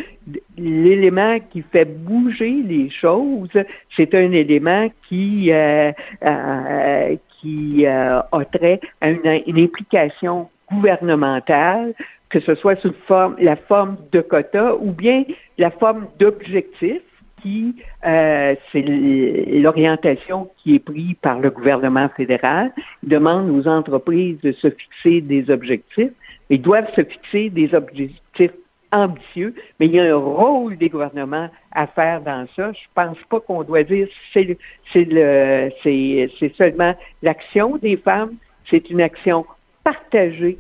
[0.57, 3.51] l'élément qui fait bouger les choses,
[3.95, 5.93] c'est un élément qui, euh,
[6.25, 11.95] euh, qui euh, a trait à une, implication gouvernementale,
[12.29, 15.25] que ce soit sous forme, la forme de quota ou bien
[15.59, 17.03] la forme d'objectif
[17.43, 22.73] qui, c'est l'orientation qui est prise par le gouvernement fédéral.
[23.05, 26.11] Demande aux entreprises de se fixer des objectifs.
[26.51, 28.53] Ils doivent se fixer des objectifs
[28.93, 32.73] ambitieux, mais il y a un rôle des gouvernements à faire dans ça.
[32.73, 34.57] Je pense pas qu'on doit dire c'est
[34.93, 38.37] c'est le c'est seulement l'action des femmes,
[38.71, 39.45] c'est une action
[39.83, 40.59] partagée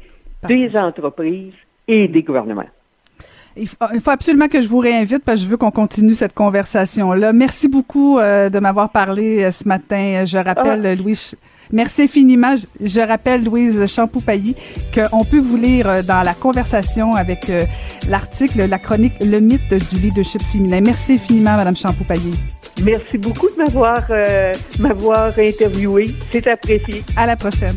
[0.49, 1.55] des entreprises
[1.88, 2.68] et des gouvernements.
[3.59, 7.33] Il faut, absolument que je vous réinvite parce que je veux qu'on continue cette conversation-là.
[7.33, 10.25] Merci beaucoup euh, de m'avoir parlé euh, ce matin.
[10.27, 10.95] Je rappelle, ah.
[10.95, 11.33] Louis,
[11.73, 12.55] Merci infiniment.
[12.81, 14.55] Je, rappelle, Louise Champoupailly,
[14.95, 17.64] qu'on peut vous lire euh, dans la conversation avec euh,
[18.09, 20.81] l'article, la chronique Le mythe du leadership féminin.
[20.81, 22.38] Merci infiniment, Madame Champoupailly.
[22.85, 26.14] Merci beaucoup de m'avoir euh, m'avoir interviewé.
[26.31, 27.03] C'est apprécié.
[27.16, 27.77] À la prochaine.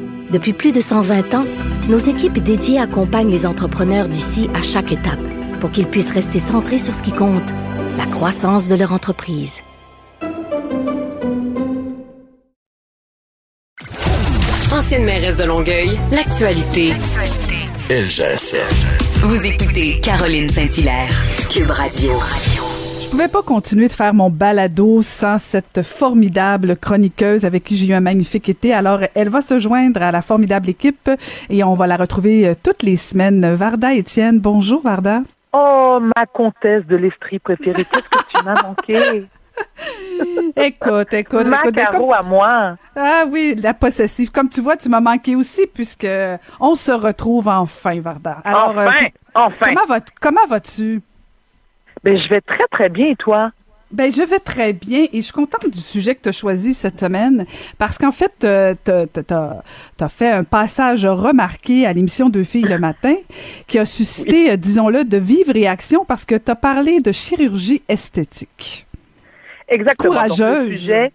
[0.31, 1.45] Depuis plus de 120 ans,
[1.89, 5.19] nos équipes dédiées accompagnent les entrepreneurs d'ici à chaque étape
[5.59, 7.49] pour qu'ils puissent rester centrés sur ce qui compte,
[7.97, 9.61] la croissance de leur entreprise.
[14.71, 16.93] Ancienne mairesse de Longueuil, l'actualité.
[17.89, 18.57] LGSN.
[19.23, 22.13] Vous écoutez Caroline Saint-Hilaire, Cube Radio.
[23.11, 27.87] Je pouvais pas continuer de faire mon balado sans cette formidable chroniqueuse avec qui j'ai
[27.87, 28.73] eu un magnifique été.
[28.73, 31.11] Alors, elle va se joindre à la formidable équipe
[31.49, 33.53] et on va la retrouver euh, toutes les semaines.
[33.53, 35.23] Varda Étienne, bonjour Varda.
[35.51, 39.27] Oh, ma comtesse de l'Estrie préférée, qu'est-ce que tu m'as manqué?
[40.55, 41.75] Écoute, écoute, Ma écoute.
[41.75, 42.77] Caro à moi.
[42.95, 44.31] Ah oui, la possessive.
[44.31, 46.07] Comme tu vois, tu m'as manqué aussi puisque
[46.61, 48.37] on se retrouve enfin, Varda.
[48.45, 48.89] Alors, euh,
[49.35, 49.99] enfin, enfin.
[50.21, 51.01] comment vas-tu?
[52.03, 53.51] Ben, je vais très, très bien, et toi?
[53.91, 56.73] Ben, je vais très bien et je suis contente du sujet que tu as choisi
[56.73, 57.45] cette semaine
[57.77, 59.63] parce qu'en fait, euh, t'as
[59.99, 63.15] as, fait un passage remarqué à l'émission Deux filles le matin
[63.67, 67.81] qui a suscité, euh, disons-le, de vives réactions parce que tu as parlé de chirurgie
[67.89, 68.87] esthétique.
[69.67, 70.13] Exactement.
[70.13, 70.77] Donc, le Courageuse.
[70.77, 71.11] sujet,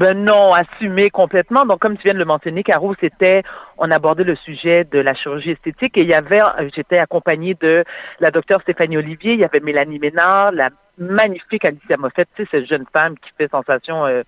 [0.00, 1.66] ben non, assumé complètement.
[1.66, 3.42] Donc, comme tu viens de le mentionner, Caro, c'était,
[3.76, 6.40] on abordait le sujet de la chirurgie esthétique et il y avait,
[6.74, 7.84] j'étais accompagnée de
[8.18, 12.48] la docteure Stéphanie Olivier, il y avait Mélanie Ménard, la magnifique Alicia Moffett, tu sais,
[12.50, 14.22] cette jeune femme qui fait sensation euh,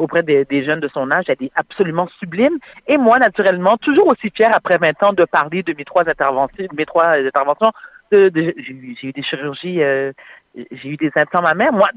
[0.00, 2.58] auprès des, des jeunes de son âge, elle est absolument sublime.
[2.88, 6.66] Et moi, naturellement, toujours aussi fière après 20 ans de parler de mes trois interventions,
[6.76, 7.70] mes trois interventions.
[8.10, 8.72] De, de- j'ai
[9.08, 10.12] eu- des chirurgies, euh,
[10.72, 11.72] j'ai eu des implants mammaires.
[11.72, 11.88] Moi,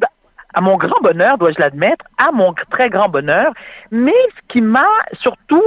[0.55, 3.53] à mon grand bonheur, dois-je l'admettre, à mon très grand bonheur.
[3.91, 4.87] Mais ce qui m'a
[5.19, 5.63] surtout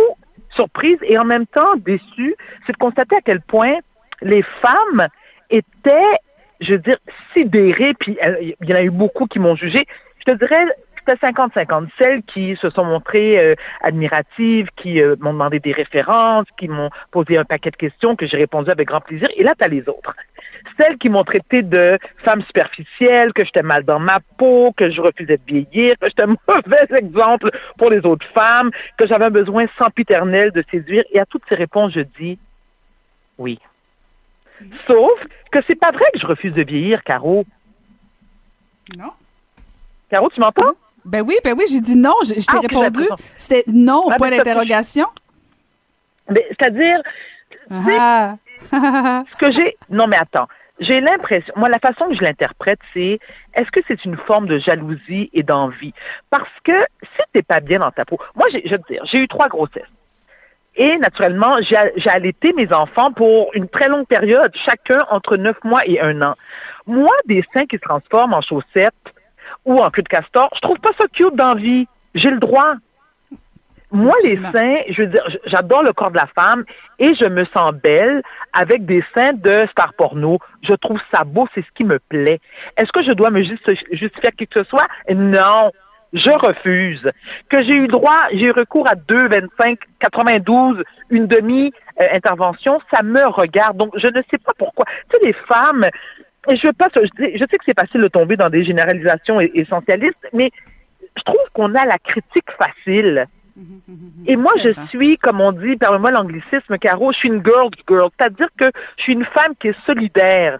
[0.50, 2.34] surprise et en même temps déçue,
[2.66, 3.76] c'est de constater à quel point
[4.22, 5.06] les femmes
[5.50, 6.18] étaient,
[6.60, 6.96] je veux dire,
[7.34, 9.86] sidérées, puis euh, il y en a eu beaucoup qui m'ont jugé.
[10.20, 10.64] Je te dirais,
[11.08, 11.88] c'était 50-50.
[11.98, 16.90] Celles qui se sont montrées euh, admiratives, qui euh, m'ont demandé des références, qui m'ont
[17.10, 19.28] posé un paquet de questions que j'ai répondu avec grand plaisir.
[19.36, 20.14] Et là, tu as les autres
[20.78, 25.00] celles qui m'ont traité de femme superficielle, que j'étais mal dans ma peau, que je
[25.00, 29.30] refusais de vieillir, que j'étais un mauvais exemple pour les autres femmes, que j'avais un
[29.30, 31.04] besoin sempiternel de séduire.
[31.12, 32.38] Et à toutes ces réponses, je dis
[33.38, 33.58] oui.
[34.86, 35.18] Sauf
[35.50, 37.44] que c'est pas vrai que je refuse de vieillir, Caro.
[38.96, 39.12] Non?
[40.10, 40.74] Caro, tu m'entends?
[41.08, 43.08] Ben oui, ben oui, j'ai dit non, je, je t'ai Ah, répondu.
[43.36, 45.06] C'était non, Ah, point ben, d'interrogation.
[46.28, 47.00] Mais, C'est-à-dire,
[47.70, 48.36] Ah.
[48.70, 49.76] ce que j'ai.
[49.88, 50.48] Non, mais attends.
[50.80, 53.18] J'ai l'impression, moi, la façon que je l'interprète, c'est
[53.54, 55.92] est-ce que c'est une forme de jalousie et d'envie?
[56.30, 59.18] Parce que si t'es pas bien dans ta peau, moi, je veux te dire, j'ai
[59.18, 59.82] eu trois grossesses.
[60.76, 65.56] Et naturellement, j'ai j'ai allaité mes enfants pour une très longue période, chacun entre neuf
[65.64, 66.34] mois et un an.
[66.86, 68.94] Moi, des seins qui se transforment en chaussettes
[69.64, 71.86] ou en queue de castor, je trouve pas ça cute d'envie.
[72.14, 72.74] J'ai le droit.
[73.90, 76.64] Moi, les seins, je veux dire, j'adore le corps de la femme
[76.98, 80.38] et je me sens belle avec des seins de star porno.
[80.62, 82.38] Je trouve ça beau, c'est ce qui me plaît.
[82.76, 84.86] Est-ce que je dois me justi- justifier à qui que ce soit?
[85.10, 85.70] Non.
[86.12, 87.10] Je refuse.
[87.50, 93.26] Que j'ai eu droit, j'ai eu recours à 2, 25, 92, une demi-intervention, ça me
[93.26, 93.76] regarde.
[93.76, 94.86] Donc, je ne sais pas pourquoi.
[95.10, 95.86] Tu sais, les femmes,
[96.56, 100.50] je veux pas, je sais que c'est facile de tomber dans des généralisations essentialistes, mais
[101.16, 103.26] je trouve qu'on a la critique facile.
[104.26, 108.08] Et moi, je suis, comme on dit, permets-moi l'anglicisme, Caro, je suis une girl's girl.
[108.16, 110.58] C'est-à-dire que je suis une femme qui est solidaire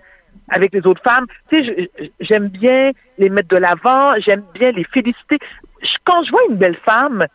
[0.49, 1.27] avec les autres femmes.
[1.49, 5.39] Tu sais, j'aime bien les mettre de l'avant, j'aime bien les féliciter.
[5.81, 7.27] Je- quand je vois une belle femme,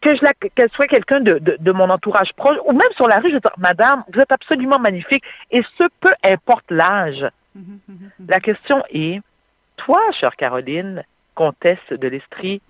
[0.00, 3.06] que je la, qu'elle soit quelqu'un de, de, de mon entourage proche, ou même sur
[3.06, 5.22] la rue, je dis, Madame, vous êtes absolument magnifique,
[5.52, 7.24] et ce, peu importe l'âge.
[8.26, 9.20] La question est,
[9.76, 12.60] toi, chère Caroline, comtesse de l'Estrie,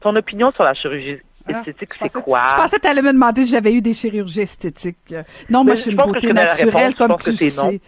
[0.00, 2.46] ton opinion sur la chirurgie esthétique, je c'est quoi?
[2.50, 5.14] Je pensais que tu allais me demander si j'avais eu des chirurgies esthétiques.
[5.50, 6.94] Non, moi, Mais je suis une beauté naturelle, réponse.
[6.94, 7.70] Comme tu c'est non.
[7.70, 7.80] sais.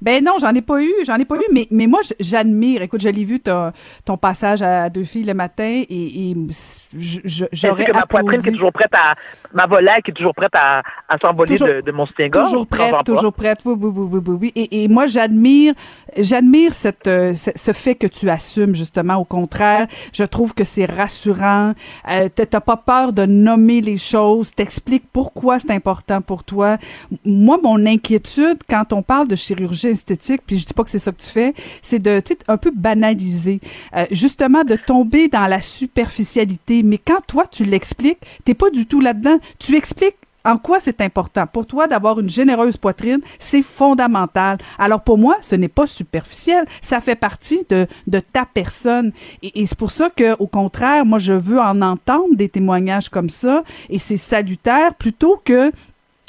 [0.00, 2.82] Ben non, j'en ai pas eu, j'en ai pas eu, mais, mais moi, j'admire.
[2.82, 3.72] Écoute, je l'ai vu, ton,
[4.04, 7.20] ton passage à deux filles le matin, et, et Ainsi
[7.52, 9.14] j'aurais que ma poitrine qui est toujours prête à,
[9.52, 12.50] ma volaille qui est toujours prête à, à s'envoler de, de mon soutien-gorge.
[12.50, 13.02] Toujours prête, pas?
[13.02, 13.58] toujours prête.
[13.64, 14.52] Oui, oui, oui, oui, oui.
[14.54, 15.74] Et, et moi, j'admire,
[16.16, 19.16] j'admire cette, euh, ce, fait que tu assumes justement.
[19.16, 21.72] Au contraire, je trouve que c'est rassurant.
[22.10, 24.52] Euh, t'as pas peur de nommer les choses.
[24.54, 26.78] T'expliques pourquoi c'est important pour toi.
[27.24, 30.98] Moi, mon inquiétude quand on parle de chirurgie esthétique, puis je dis pas que c'est
[30.98, 33.60] ça que tu fais, c'est de, un peu banaliser,
[33.94, 36.82] Euh, justement de tomber dans la superficialité.
[36.82, 39.38] Mais quand toi tu l'expliques, t'es pas du tout là-dedans.
[39.58, 40.16] Tu expliques
[40.48, 41.46] en quoi c'est important?
[41.46, 44.58] Pour toi, d'avoir une généreuse poitrine, c'est fondamental.
[44.78, 49.12] Alors pour moi, ce n'est pas superficiel, ça fait partie de, de ta personne.
[49.42, 53.08] Et, et c'est pour ça que, au contraire, moi, je veux en entendre des témoignages
[53.08, 55.70] comme ça, et c'est salutaire plutôt que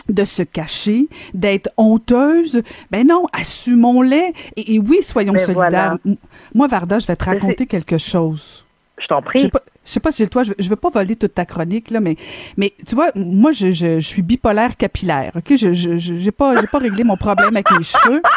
[0.10, 2.64] de se cacher, d'être honteuse.
[2.92, 4.34] Ben non, assumons-les.
[4.56, 5.98] Et, et oui, soyons Mais solidaires.
[6.04, 6.18] voilà.
[6.56, 8.66] Moi, Varda, je vais te Mais raconter quelque chose.
[8.98, 9.42] Je t'en Je prie.
[9.42, 11.90] sais pas, je sais pas si toit, je, je veux pas voler toute ta chronique
[11.92, 12.16] là, mais
[12.58, 16.68] mais tu vois, moi je, je, je suis bipolaire capillaire, ok, je j'ai pas j'ai
[16.68, 18.22] pas réglé mon problème avec mes cheveux.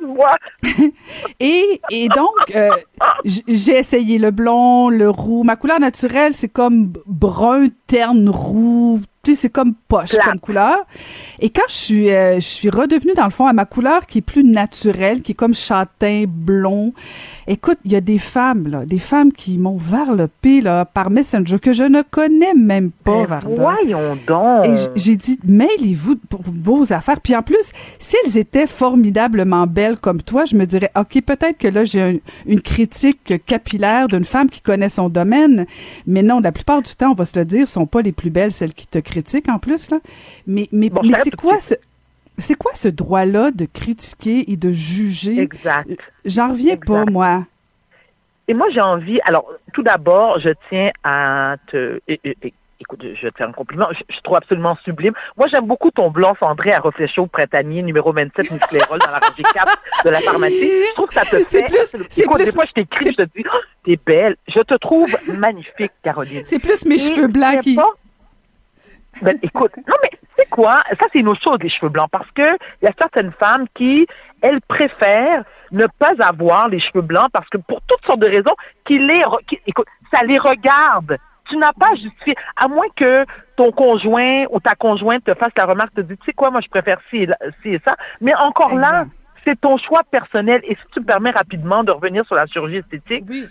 [0.00, 0.36] Excuse-moi.
[1.40, 2.70] et et donc euh,
[3.24, 9.34] j'ai essayé le blond, le roux, ma couleur naturelle c'est comme brun terne roux, tu
[9.34, 10.24] sais c'est comme poche Plate.
[10.26, 10.76] comme couleur.
[11.40, 14.18] Et quand je suis euh, je suis redevenue dans le fond à ma couleur qui
[14.18, 16.92] est plus naturelle, qui est comme châtain blond.
[17.46, 21.58] Écoute, il y a des femmes là, des femmes qui m'ont varlopé là par Messenger
[21.58, 23.48] que je ne connais même pas Mais Varda.
[23.54, 24.64] voyons donc.
[24.66, 27.20] Et j'ai dit, mêlez-vous pour vos affaires.
[27.20, 31.58] Puis en plus, si elles étaient formidablement belles comme toi, je me dirais, OK, peut-être
[31.58, 32.16] que là, j'ai un-
[32.46, 35.66] une critique capillaire d'une femme qui connaît son domaine.
[36.06, 38.30] Mais non, la plupart du temps, on va se le dire, sont pas les plus
[38.30, 39.90] belles, celles qui te critiquent en plus.
[39.90, 39.98] Là.
[40.46, 41.74] Mais, mais, Bon, mais c'est quoi ce...
[42.36, 45.38] C'est quoi ce droit-là de critiquer et de juger?
[45.38, 45.88] Exact.
[46.24, 47.44] J'en reviens pas, moi.
[48.48, 49.20] Et moi, j'ai envie.
[49.24, 52.00] Alors, tout d'abord, je tiens à te.
[52.80, 53.86] Écoute, je vais te faire un compliment.
[53.92, 55.12] Je, je trouve absolument sublime.
[55.36, 59.20] Moi, j'aime beaucoup ton blanc cendré à reflet chaud printanier, numéro 27, Musclérol, dans la
[59.20, 60.70] rangée 4 de la pharmacie.
[60.88, 61.44] Je trouve que ça te fait.
[61.46, 64.36] C'est plus- c'est plus- des fois, je t'écris, je te dis, oh, t'es belle.
[64.48, 66.42] Je te trouve magnifique, Caroline.
[66.44, 67.76] C'est plus mes Et cheveux blancs qui...
[67.76, 67.94] pas-
[69.22, 70.82] Ben, écoute, non, mais c'est quoi?
[70.98, 73.66] Ça, c'est une autre chose, les cheveux blancs, parce que il y a certaines femmes
[73.74, 74.06] qui,
[74.42, 78.54] elles préfèrent ne pas avoir les cheveux blancs parce que pour toutes sortes de raisons,
[78.84, 81.18] qui les, qui- écoute, ça les regarde.
[81.46, 85.52] Tu n'as pas à justifier, à moins que ton conjoint ou ta conjointe te fasse
[85.56, 87.80] la remarque, te dit, tu sais quoi, moi, je préfère ci et, là- ci et
[87.86, 87.96] ça.
[88.20, 89.04] Mais encore là,
[89.44, 90.62] c'est ton choix personnel.
[90.64, 93.46] Et si tu me permets rapidement de revenir sur la chirurgie esthétique, Oui.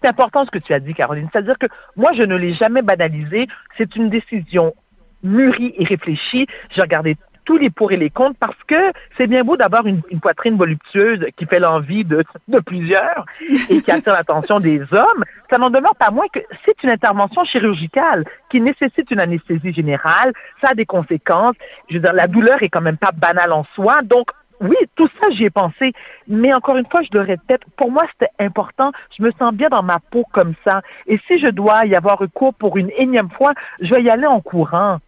[0.00, 1.28] C'est important ce que tu as dit, Caroline.
[1.32, 1.66] C'est-à-dire que
[1.96, 3.48] moi, je ne l'ai jamais banalisé.
[3.76, 4.74] C'est une décision
[5.22, 6.46] mûrie et réfléchie.
[6.70, 7.16] J'ai regardé
[7.46, 10.56] tous les pour et les contre parce que c'est bien beau d'avoir une, une poitrine
[10.56, 13.24] voluptueuse qui fait l'envie de, de plusieurs
[13.70, 15.24] et qui attire l'attention des hommes.
[15.48, 20.32] Ça n'en demeure pas moins que c'est une intervention chirurgicale qui nécessite une anesthésie générale.
[20.60, 21.54] Ça a des conséquences.
[21.88, 24.02] Je veux dire, la douleur est quand même pas banale en soi.
[24.02, 24.30] Donc,
[24.60, 25.92] oui, tout ça, j'y ai pensé.
[26.28, 28.92] Mais encore une fois, je le répète, pour moi, c'était important.
[29.16, 30.82] Je me sens bien dans ma peau comme ça.
[31.06, 34.26] Et si je dois y avoir recours pour une énième fois, je vais y aller
[34.26, 34.98] en courant.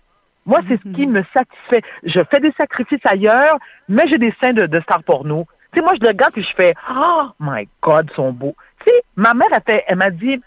[0.46, 1.82] Moi, c'est ce qui me satisfait.
[2.04, 5.46] Je fais des sacrifices ailleurs, mais j'ai des seins de, de star porno.
[5.72, 8.56] Tu sais, moi, je le regarde et je fais Oh my God, ils sont beaux.
[8.80, 10.40] Tu sais, ma mère, elle, fait- elle m'a dit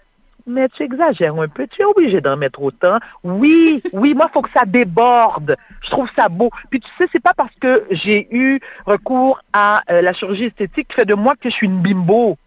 [0.48, 2.98] Mais tu exagères un peu, tu es obligé d'en mettre autant.
[3.24, 5.56] Oui, oui, moi, il faut que ça déborde.
[5.84, 6.50] Je trouve ça beau.
[6.70, 10.88] Puis tu sais, c'est pas parce que j'ai eu recours à euh, la chirurgie esthétique
[10.90, 12.38] qui fait de moi que je suis une bimbo.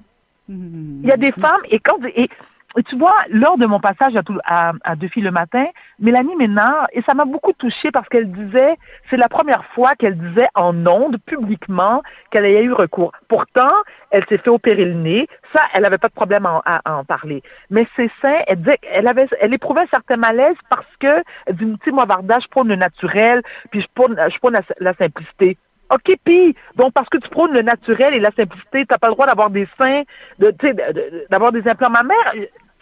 [0.48, 2.28] Il y a des femmes, et quand et,
[2.76, 5.66] et tu vois, lors de mon passage à, tout, à, à Deux filles le matin,
[5.98, 8.76] Mélanie Ménard, et ça m'a beaucoup touchée parce qu'elle disait,
[9.10, 13.12] c'est la première fois qu'elle disait en ondes, publiquement, qu'elle ait eu recours.
[13.28, 13.70] Pourtant,
[14.10, 15.28] elle s'est fait opérer le nez.
[15.52, 17.42] Ça, elle n'avait pas de problème à, à- à en parler.
[17.70, 21.56] Mais ses seins, elle disait, elle avait, elle éprouvait un certain malaise parce que, elle
[21.56, 25.56] dit, moi, Varda, je prône le naturel, puis je prône, je prône la, la simplicité.
[25.90, 29.12] OK, puis, donc parce que tu prônes le naturel et la simplicité, t'as pas le
[29.12, 30.02] droit d'avoir des seins,
[30.40, 32.32] sais, de- de- d'avoir des implants mammaires.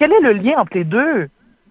[0.03, 1.29] Quel est le lien entre les deux?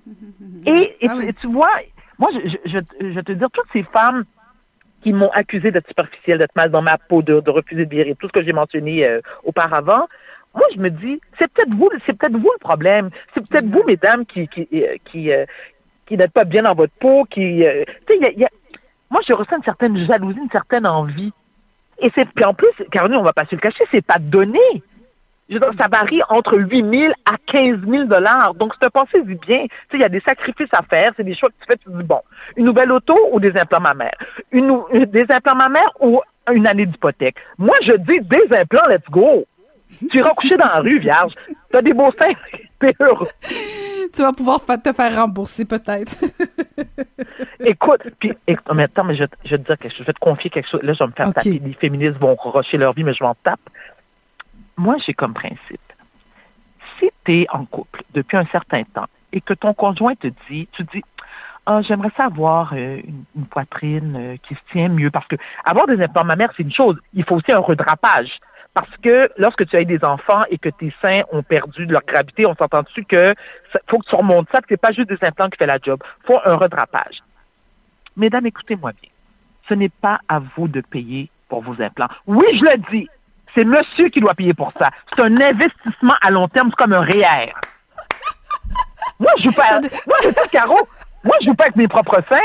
[0.66, 1.26] Et, et Ah tu, oui.
[1.28, 1.72] et tu vois,
[2.18, 4.24] moi, je, je, je, je vais te dire, toutes ces femmes
[5.02, 8.16] qui m'ont accusé d'être superficielle, d'être mal dans ma peau, de, de refuser de virer,
[8.18, 10.08] tout ce que j'ai mentionné euh, auparavant,
[10.54, 13.10] moi, je me dis, c'est peut-être vous, c'est peut-être vous le problème.
[13.34, 15.46] C'est peut-être vous, mesdames, qui, qui, euh, qui, euh,
[16.06, 18.46] qui n'êtes pas bien dans votre peau, qui, euh, tu sais, il y a- y
[18.46, 18.50] a-
[19.10, 21.34] moi, je ressens une certaine jalousie, une certaine envie.
[22.00, 24.60] Et c'est, puis en plus, Caroline, on va pas se le cacher, c'est pas donné.
[25.52, 28.54] Je veux dire, ça varie entre 8 000 à 15 000 dollars.
[28.56, 29.64] Donc, c'est un pensée du bien.
[29.64, 31.12] Tu sais, il y a des sacrifices à faire.
[31.18, 31.76] C'est des choix que tu fais.
[31.78, 32.22] Tu dis, bon,
[32.56, 34.16] une nouvelle auto ou des implants mammaires?
[34.54, 36.22] Une, nou- des implants mammaires ou
[36.54, 37.36] une année d'hypothèque?
[37.58, 39.46] Moi, je dis des implants, let's go.
[40.10, 41.34] Tu iras coucher dans la rue, vierge.
[41.70, 42.32] T'as des beaux seins.
[42.80, 43.28] T'es heureux.
[44.14, 46.16] Tu vas pouvoir te faire rembourser peut-être.
[47.60, 50.00] Écoute, puis, écoute, mais attends, mais je, je vais te dire quelque chose.
[50.02, 50.82] Je vais te confier quelque chose.
[50.82, 51.62] Là, je vais me faire taper.
[51.64, 53.60] Les féministes vont rocher leur vie, mais je m'en tape.
[54.78, 55.80] Moi, j'ai comme principe.
[57.00, 60.68] Si tu es en couple depuis un certain temps et que ton conjoint te dit,
[60.72, 61.04] tu dis,
[61.66, 65.12] ah, j'aimerais ça avoir euh, une, une poitrine euh, qui se tient mieux.
[65.12, 67.00] Parce que avoir des implants mammaires, c'est une chose.
[67.14, 68.40] Il faut aussi un redrapage.
[68.74, 72.04] Parce que lorsque tu as des enfants et que tes seins ont perdu de leur
[72.04, 73.36] gravité, on s'entend dessus que
[73.74, 75.78] ça- faut que tu remontes ça, que c'est pas juste des implants qui fait la
[75.78, 76.02] job.
[76.26, 77.20] faut un redrapage.
[78.16, 79.12] Mesdames, écoutez-moi bien.
[79.68, 82.08] Ce n'est pas à vous de payer pour vos implants.
[82.28, 83.08] Oui, je le dis.
[83.56, 84.90] C'est monsieur qui doit payer pour ça.
[85.16, 87.54] C'est un investissement à long terme, c'est comme un REER.
[89.20, 89.80] Moi, je joue pas.
[90.08, 90.78] Moi, je dis, Caro,
[91.24, 92.38] moi, je joue pas avec mes propres seins.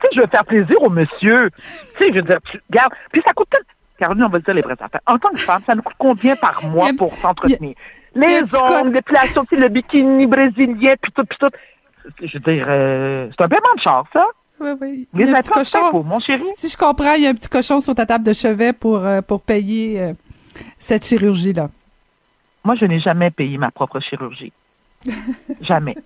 [0.00, 1.50] Tu sais, je veux faire plaisir au monsieur.
[1.96, 2.92] Tu sais, je veux dire, tu, regarde.
[3.12, 3.48] Puis ça coûte.
[3.98, 5.00] Caroline, on va dire les vraies affaires.
[5.06, 7.74] En tant que femme, ça nous coûte combien par mois pour s'entretenir?
[8.14, 11.50] Les ongles, l'épilation, le bikini brésilien, puis tout, puis tout.
[12.22, 14.26] Je veux dire, euh, c'est un paiement de char, ça.
[14.60, 15.08] Oui, oui.
[15.14, 15.88] Les Il y a un implants, petit cochon.
[15.92, 16.44] c'est mon chéri.
[16.54, 19.04] Si je comprends, il y a un petit cochon sur ta table de chevet pour,
[19.04, 20.12] euh, pour payer euh,
[20.78, 21.68] cette chirurgie-là?
[22.64, 24.52] Moi, je n'ai jamais payé ma propre chirurgie.
[25.60, 25.96] jamais.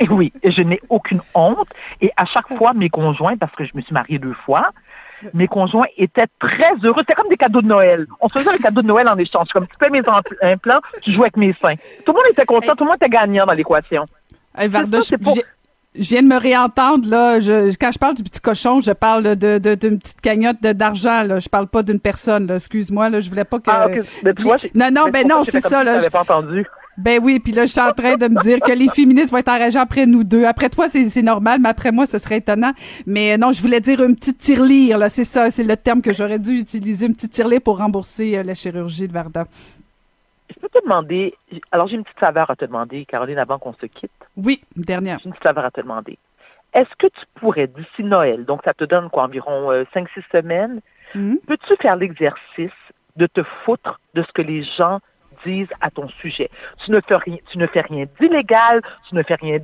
[0.00, 1.68] Et oui, je n'ai aucune honte.
[2.00, 4.70] Et à chaque fois, mes conjoints, parce que je me suis mariée deux fois,
[5.34, 7.00] mes conjoints étaient très heureux.
[7.00, 8.06] C'était comme des cadeaux de Noël.
[8.20, 9.48] On se faisait un cadeau de Noël en échange.
[9.52, 10.02] Comme tu payes mes
[10.42, 11.74] implants, tu joues avec mes seins.
[12.04, 14.04] Tout le monde était content, tout le monde était gagnant dans l'équation.
[14.56, 15.36] Hey, Varda, ça, pour-
[15.94, 17.40] je- viens de me réentendre, là.
[17.40, 21.22] Je, quand je parle du petit cochon, je parle de, de- d'une petite cagnotte d'argent,
[21.22, 21.38] là.
[21.38, 22.56] Je parle pas d'une personne, là.
[22.56, 23.20] Excuse-moi, là.
[23.20, 23.70] Je voulais pas que.
[23.70, 24.00] Ah, ok.
[24.24, 25.94] Mais tu vois, non, non, mais ben non, c'est ça, si là.
[25.96, 26.64] t'avais pas entendu?
[26.96, 29.38] Ben oui, puis là, je suis en train de me dire que les féministes vont
[29.38, 30.44] être enragés après nous deux.
[30.44, 32.72] Après toi, c'est c'est normal, mais après moi, ce serait étonnant.
[33.06, 35.08] Mais euh, non, je voulais dire une petite tirelire, là.
[35.08, 38.42] C'est ça, c'est le terme que j'aurais dû utiliser, une petite tirelire pour rembourser euh,
[38.42, 39.44] la chirurgie de Varda.
[40.50, 41.34] Je peux te demander,
[41.72, 44.10] alors j'ai une petite faveur à te demander, Caroline, avant qu'on se quitte.
[44.36, 45.18] Oui, une dernière.
[45.18, 46.18] J'ai une petite faveur à te demander.
[46.72, 50.80] Est-ce que tu pourrais, d'ici Noël, donc ça te donne quoi, environ 5-6 semaines,
[51.14, 51.38] Mhm.
[51.46, 52.70] peux-tu faire l'exercice
[53.16, 55.00] de te foutre de ce que les gens
[55.44, 56.50] disent à ton sujet?
[56.84, 59.58] Tu ne fais rien, tu ne fais rien d'illégal, tu ne fais rien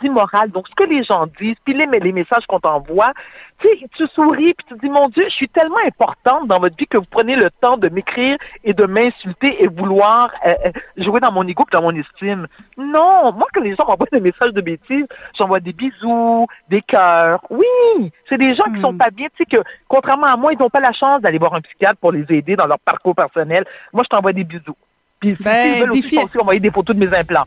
[0.00, 0.50] d'immoral.
[0.50, 3.12] Donc, ce que les gens disent, puis les, les messages qu'on t'envoie,
[3.60, 6.98] tu souris, puis tu dis, mon Dieu, je suis tellement importante dans votre vie que
[6.98, 11.32] vous prenez le temps de m'écrire et de m'insulter et vouloir euh, euh, jouer dans
[11.32, 12.46] mon ego et dans mon estime.
[12.76, 15.06] Non, moi, quand les gens m'envoient des messages de bêtises,
[15.38, 17.40] j'envoie des bisous, des cœurs.
[17.50, 19.28] Oui, c'est des gens qui sont pas bien.
[19.36, 21.96] Tu sais que, contrairement à moi, ils n'ont pas la chance d'aller voir un psychiatre
[21.96, 23.64] pour les aider dans leur parcours personnel.
[23.92, 24.76] Moi, je t'envoie des bisous.
[25.20, 27.44] Puis, Ben, veulent aussi, défi- je aussi envoyer des photos de mes implants.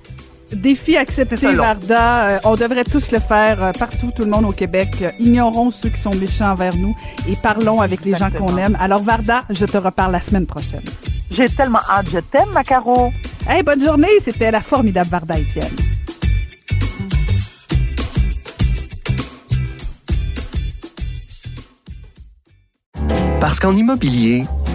[0.52, 1.54] Défi accepté.
[1.54, 2.28] Varda.
[2.30, 4.90] Euh, on devrait tous le faire euh, partout, tout le monde au Québec.
[5.02, 6.96] Euh, ignorons ceux qui sont méchants envers nous
[7.28, 8.78] et parlons avec les gens qu'on aime.
[8.80, 10.84] Alors, Varda, je te reparle la semaine prochaine.
[11.30, 12.08] J'ai tellement hâte.
[12.14, 13.12] Je t'aime, ma Caro.
[13.48, 14.08] Hey, bonne journée.
[14.22, 15.76] C'était la formidable Varda Étienne.
[23.40, 24.46] Parce qu'en immobilier,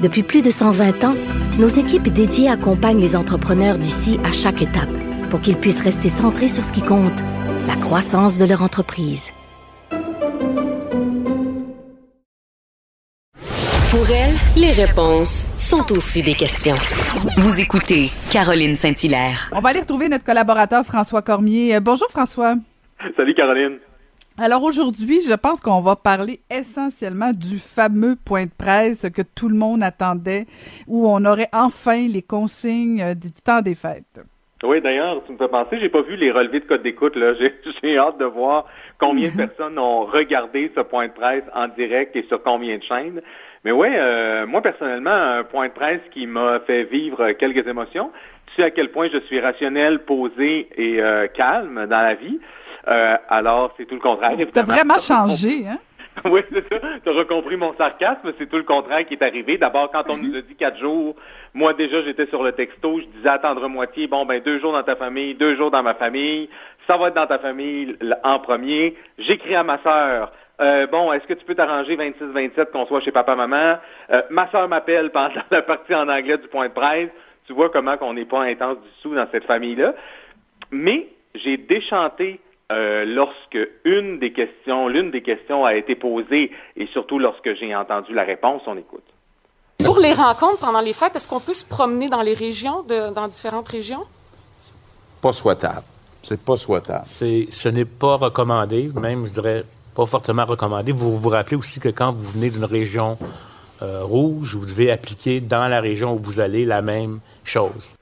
[0.00, 1.14] Depuis plus de 120 ans,
[1.58, 4.92] nos équipes dédiées accompagnent les entrepreneurs d'ici à chaque étape
[5.30, 7.18] pour qu'ils puissent rester centrés sur ce qui compte,
[7.66, 9.32] la croissance de leur entreprise.
[13.90, 16.76] Pour elle, les réponses sont aussi des questions.
[17.38, 19.48] Vous écoutez Caroline Saint-Hilaire.
[19.52, 21.74] On va aller retrouver notre collaborateur François Cormier.
[21.74, 22.56] Euh, bonjour François.
[23.16, 23.78] Salut Caroline.
[24.38, 29.48] Alors aujourd'hui, je pense qu'on va parler essentiellement du fameux point de presse que tout
[29.48, 30.44] le monde attendait,
[30.86, 34.20] où on aurait enfin les consignes euh, du temps des fêtes.
[34.62, 37.32] Oui, d'ailleurs, tu me fais penser, j'ai pas vu les relevés de code d'écoute, là.
[37.40, 38.66] J'ai, j'ai hâte de voir
[38.98, 42.82] combien de personnes ont regardé ce point de presse en direct et sur combien de
[42.82, 43.22] chaînes.
[43.64, 48.10] Mais oui, euh, moi personnellement, un point de presse qui m'a fait vivre quelques émotions.
[48.46, 52.38] Tu sais à quel point je suis rationnel, posé et euh, calme dans la vie.
[52.88, 54.36] Euh, alors, c'est tout le contraire.
[54.52, 55.78] T'as vraiment changé, hein?
[56.24, 56.80] Oui, c'est ça.
[57.04, 58.32] Tu as recompris mon sarcasme.
[58.38, 59.58] C'est tout le contraire qui est arrivé.
[59.58, 61.14] D'abord, quand on nous a dit quatre jours,
[61.52, 63.00] moi déjà, j'étais sur le texto.
[63.00, 64.06] Je disais attendre moitié.
[64.06, 66.48] Bon, ben deux jours dans ta famille, deux jours dans ma famille.
[66.86, 68.96] Ça va être dans ta famille en premier.
[69.18, 70.32] J'écris à ma sœur.
[70.60, 73.78] Euh, bon, est-ce que tu peux t'arranger 26-27 qu'on soit chez papa-maman?
[74.10, 77.10] Euh, ma sœur m'appelle pendant la partie en anglais du point de presse.
[77.46, 79.94] Tu vois comment qu'on n'est pas intense du tout dans cette famille-là.
[80.70, 82.40] Mais j'ai déchanté
[82.72, 87.74] euh, lorsque une des questions, l'une des questions a été posée et surtout lorsque j'ai
[87.74, 89.04] entendu la réponse, on écoute.
[89.84, 93.12] Pour les rencontres pendant les fêtes, est-ce qu'on peut se promener dans les régions, de-
[93.12, 94.04] dans différentes régions?
[95.20, 95.82] Pas souhaitable.
[96.22, 97.04] C'est pas souhaitable.
[97.06, 99.64] C'est, ce n'est pas recommandé, même, je dirais,
[99.94, 100.90] pas fortement recommandé.
[100.92, 103.16] Vous vous rappelez aussi que quand vous venez d'une région
[103.82, 107.94] euh, rouge, vous devez appliquer dans la région où vous allez la même chose.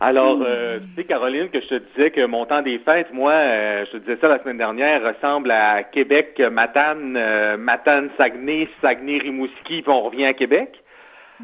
[0.00, 3.32] Alors, euh, tu sais, Caroline, que je te disais que mon temps des fêtes, moi,
[3.32, 8.68] euh, je te disais ça la semaine dernière, ressemble à Québec, Matane, euh, Matane, Saguenay,
[8.80, 10.82] Saguenay, Rimouski, puis on revient à Québec.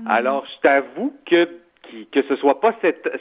[0.06, 1.48] Alors, je t'avoue que
[2.10, 2.74] que ce soit pas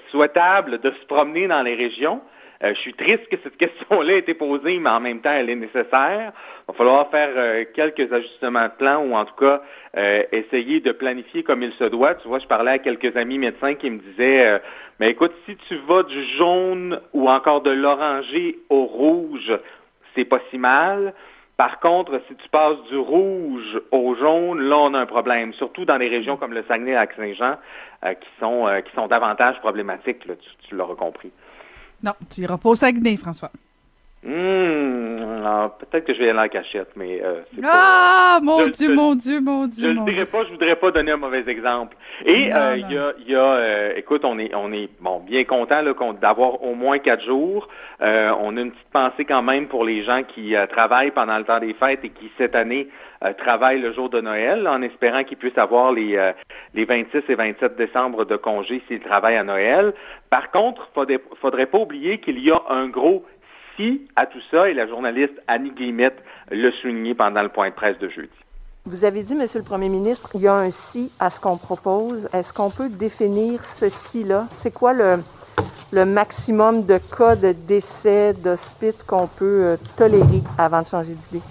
[0.09, 2.21] souhaitable de se promener dans les régions.
[2.63, 5.49] Euh, je suis triste que cette question-là ait été posée, mais en même temps, elle
[5.49, 6.31] est nécessaire.
[6.67, 9.61] Va falloir faire euh, quelques ajustements de plan ou en tout cas
[9.97, 12.15] euh, essayer de planifier comme il se doit.
[12.15, 14.61] Tu vois, je parlais à quelques amis médecins qui me disaient,
[14.99, 19.57] mais écoute, si tu vas du jaune ou encore de l'oranger au rouge,
[20.15, 21.13] c'est pas si mal.
[21.57, 25.85] Par contre, si tu passes du rouge au jaune, là, on a un problème, surtout
[25.85, 27.57] dans les régions comme le Saguenay-Lac-Saint-Jean,
[28.03, 31.31] qui, sont, qui sont davantage problématiques, tu, tu l'auras compris.
[32.01, 33.51] Non, tu iras pas au Saguenay, François.
[34.25, 39.41] Hum, peut-être que je vais aller en cachette, mais euh, Ah, mon Dieu, mon Dieu,
[39.41, 39.93] mon Dieu.
[39.93, 41.97] Je ne dirais pas, je voudrais pas donner un mauvais exemple.
[42.25, 45.43] Et euh, il y a, y a euh, écoute, on est, on est bon bien
[45.43, 47.67] content là, d'avoir au moins quatre jours.
[48.01, 51.43] Euh, on a une petite pensée quand même pour les gens qui travaillent pendant le
[51.43, 52.87] temps des fêtes et qui cette année
[53.37, 56.19] travaillent le jour de Noël, en espérant qu'ils puissent avoir les,
[56.73, 59.93] les 26 et 27 décembre de congé s'ils travaillent à Noël.
[60.29, 63.23] Par contre, faudrait, faudrait pas oublier qu'il y a un gros
[63.75, 66.17] si à tout ça, et la journaliste Annie Guillemette
[66.51, 68.29] l'a souligné pendant le point de presse de jeudi.
[68.85, 71.57] Vous avez dit, Monsieur le Premier ministre, il y a un si à ce qu'on
[71.57, 72.27] propose.
[72.33, 74.47] Est-ce qu'on peut définir ce si-là?
[74.57, 75.19] C'est quoi le,
[75.93, 81.43] le maximum de cas de décès, d'hospice qu'on peut euh, tolérer avant de changer d'idée?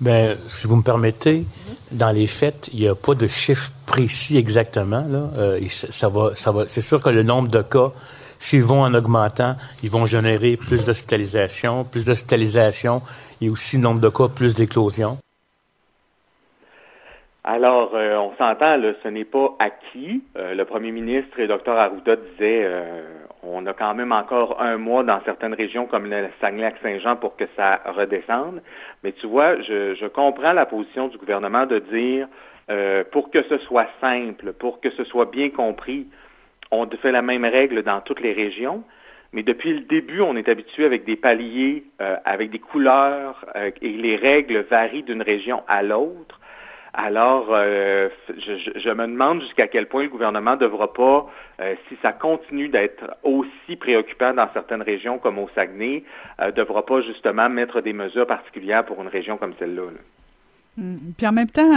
[0.00, 1.44] Bien, si vous me permettez,
[1.92, 5.04] dans les faits, il n'y a pas de chiffre précis exactement.
[5.06, 5.30] Là.
[5.36, 6.64] Euh, ça va, ça va.
[6.68, 7.92] C'est sûr que le nombre de cas
[8.38, 13.02] S'ils vont en augmentant, ils vont générer plus d'hospitalisation, plus d'hospitalisation
[13.40, 15.18] et aussi, nombre de cas, plus d'éclosions.
[17.46, 20.22] Alors, euh, on s'entend, ce n'est pas acquis.
[20.38, 23.02] Euh, le premier ministre et le docteur Arruda disaient euh,
[23.42, 27.44] on a quand même encore un mois dans certaines régions comme le Saguenay-Lac-Saint-Jean pour que
[27.54, 28.62] ça redescende.
[29.02, 32.28] Mais tu vois, je comprends la position du gouvernement de dire
[33.12, 36.06] pour que ce soit simple, pour que ce soit bien compris,
[36.80, 38.84] on fait la même règle dans toutes les régions,
[39.32, 43.70] mais depuis le début, on est habitué avec des paliers, euh, avec des couleurs, euh,
[43.82, 46.40] et les règles varient d'une région à l'autre.
[46.92, 51.28] Alors, euh, je, me demande jusqu'à quel point le gouvernement ne devra pas,
[51.88, 56.04] si ça continue d'être aussi préoccupant dans certaines régions comme au Saguenay,
[56.40, 59.90] ne devra pas justement mettre des mesures particulières pour une région comme celle-là.
[59.90, 59.98] là
[60.76, 61.12] Mm.
[61.16, 61.70] Puis en même temps,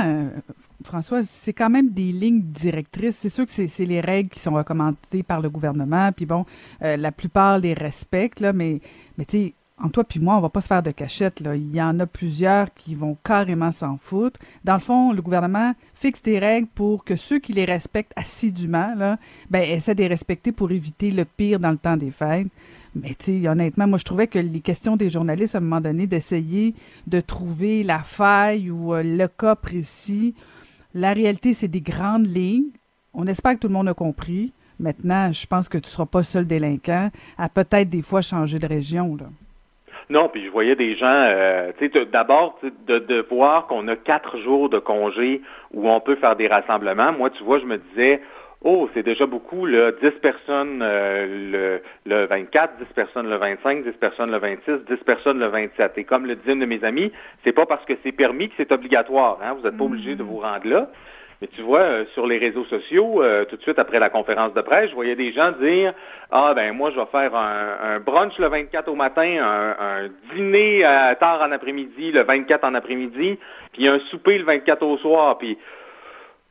[0.87, 3.17] euh, François, c'est quand même des lignes directrices.
[3.17, 6.45] C'est sûr que c'est les règles qui sont recommandées par le gouvernement, puis bon,
[6.81, 8.79] euh, la plupart les respectent, mais,
[9.17, 11.43] mais tu sais, en toi puis moi, on va pas se faire de cachette.
[11.53, 14.39] Il y en a plusieurs qui vont carrément s'en foutre.
[14.63, 18.95] Dans le fond, le gouvernement fixe des règles pour que ceux qui les respectent assidûment,
[18.95, 19.19] là,
[19.51, 22.47] ben, essaient de les respecter pour éviter le pire dans le temps des fêtes.
[22.95, 25.81] Mais tu sais, honnêtement, moi, je trouvais que les questions des journalistes, à un moment
[25.81, 26.73] donné, d'essayer
[27.05, 30.33] de trouver la faille ou euh, le cas précis,
[30.97, 32.71] la réalité, c'est des grandes lignes.
[33.13, 34.51] On espère que tout le monde a compris.
[34.79, 38.59] Maintenant, je pense que tu ne seras pas seul délinquant à peut-être des fois changer
[38.59, 39.17] de région.
[40.09, 44.69] Non, puis je voyais des gens, euh, tu d'abord de voir qu'on a quatre jours
[44.69, 45.41] de congé
[45.73, 47.11] où on peut faire des rassemblements.
[47.11, 48.21] Moi, tu vois, je me disais,
[48.63, 49.91] Oh, c'est déjà beaucoup, là.
[49.91, 54.97] 10 personnes euh, le, le 24, 10 personnes le 25, 10 personnes le 26, 10
[55.05, 55.93] personnes le 27.
[55.97, 57.11] Et comme le disent une de mes amis,
[57.43, 59.37] c'est pas parce que c'est permis que c'est obligatoire.
[59.43, 59.53] Hein?
[59.53, 60.89] Vous n'êtes pas obligé de vous rendre là.
[61.39, 64.55] Mais tu vois, euh, sur les réseaux sociaux, euh, tout de suite après la conférence
[64.55, 65.93] de presse, je voyais des gens dire
[66.31, 70.81] Ah ben moi je vais faire un, brunch le 24 au matin, un, dîner
[71.19, 73.37] tard en après-midi, le 24 en après-midi,
[73.71, 75.37] puis un souper le 24 au soir.
[75.37, 75.59] Puis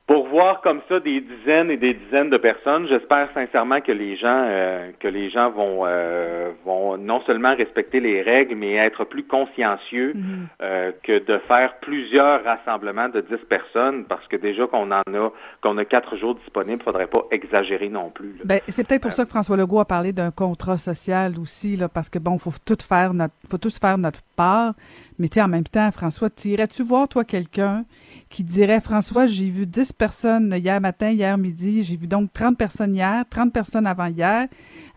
[0.07, 4.15] pour voir comme ça des dizaines et des dizaines de personnes, j'espère sincèrement que les
[4.17, 9.05] gens euh, que les gens vont euh, vont non seulement respecter les règles, mais être
[9.05, 10.47] plus consciencieux mhm.
[10.63, 15.33] euh, que de faire plusieurs rassemblements de dix personnes, parce que déjà qu'on en a
[15.61, 18.37] qu'on a quatre jours disponibles, faudrait pas exagérer non plus.
[18.45, 21.89] Ben, c'est peut-être pour ça que François Legault a parlé d'un contrat social aussi, là,
[21.89, 24.75] parce que bon, faut tout faire notre faut tous faire notre part.
[25.19, 27.85] Mais tu en même temps, François, tu irais-tu voir toi quelqu'un
[28.29, 32.59] qui dirait François, j'ai vu 10 personnes hier matin, hier midi, j'ai vu donc 30
[32.59, 34.47] personnes hier, 30 personnes avant hier.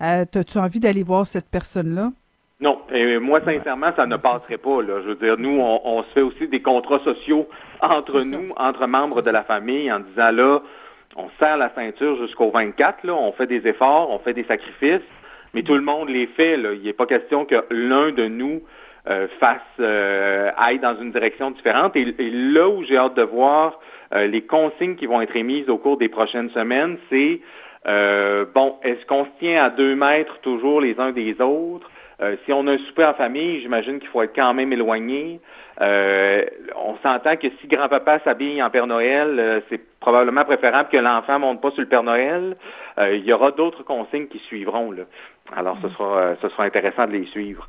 [0.02, 2.12] Euh, As-tu envie d'aller voir cette personne-là?
[2.62, 4.82] Non, et moi sincèrement, ça ne passerait pas.
[4.82, 5.02] Là.
[5.04, 7.48] Je veux dire, nous, on, se fait aussi des contrats sociaux
[7.82, 10.60] entre nous, entre membres de la famille, en disant là,
[11.16, 15.08] on serre la ceinture jusqu'au 24, là, on fait des efforts, on fait des sacrifices,
[15.54, 16.58] mais tout le monde les fait.
[16.58, 16.74] Là.
[16.74, 18.62] Il n'est pas question que l'un de nous
[19.10, 21.96] euh, fasse euh, aille dans une direction différente.
[21.96, 23.80] Et, là où j'ai hâte de voir
[24.14, 27.42] euh, les consignes qui vont être émises au cours des prochaines semaines, c'est
[27.88, 31.90] Euh, bon, est-ce qu'on se tient à deux mètres toujours les uns des autres?
[32.22, 35.40] Euh, si on a un souper en famille, j'imagine qu'il faut être quand même éloigné.
[35.80, 41.62] On s'entend que si grand-papa s'habille en Père Noël, c'est probablement préférable que l'enfant monte
[41.62, 42.58] pas sur le Père Noël.
[42.98, 44.92] il y aura d'autres consignes qui suivront.
[44.92, 45.04] Là.
[45.56, 47.66] Alors, ce sera, ce sera intéressant de les suivre.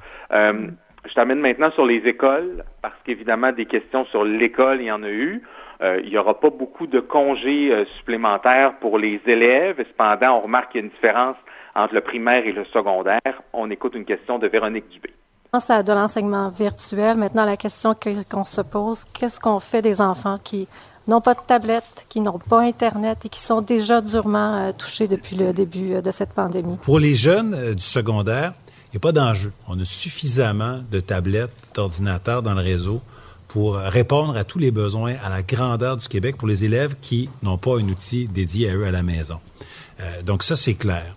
[1.06, 5.02] Je t'amène maintenant sur les écoles, parce qu'évidemment, des questions sur l'école, il y en
[5.02, 5.42] a eu.
[5.82, 9.76] Euh, il n'y aura pas beaucoup de congés euh, supplémentaires pour les élèves.
[9.78, 11.36] Cependant, on remarque qu'il y a une différence
[11.74, 13.42] entre le primaire et le secondaire.
[13.54, 15.10] On écoute une question de Véronique Dubé.
[15.52, 17.96] À de l'enseignement virtuel, maintenant la question
[18.30, 20.68] qu'on se pose, qu'est-ce qu'on fait des enfants qui
[21.08, 25.08] n'ont pas de tablette, qui n'ont pas Internet et qui sont déjà durement euh, touchés
[25.08, 26.76] depuis le début de cette pandémie?
[26.82, 28.52] Pour les jeunes du secondaire,
[28.90, 29.52] il n'y a pas d'enjeu.
[29.68, 33.00] On a suffisamment de tablettes, d'ordinateurs dans le réseau
[33.46, 37.28] pour répondre à tous les besoins à la grandeur du Québec pour les élèves qui
[37.42, 39.38] n'ont pas un outil dédié à eux à la maison.
[40.00, 41.16] Euh, donc ça, c'est clair.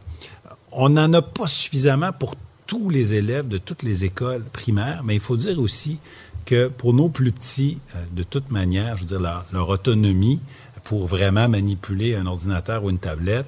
[0.72, 5.16] On n'en a pas suffisamment pour tous les élèves de toutes les écoles primaires, mais
[5.16, 6.00] il faut dire aussi
[6.46, 10.42] que pour nos plus petits, euh, de toute manière, je veux dire, leur, leur, autonomie
[10.84, 13.46] pour vraiment manipuler un ordinateur ou une tablette,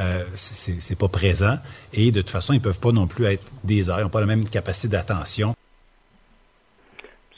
[0.00, 1.56] euh, c'est pas présent.
[1.92, 4.20] Et de toute façon, ils peuvent pas non plus être des heures, ils n'ont pas
[4.20, 5.54] la même capacité d'attention.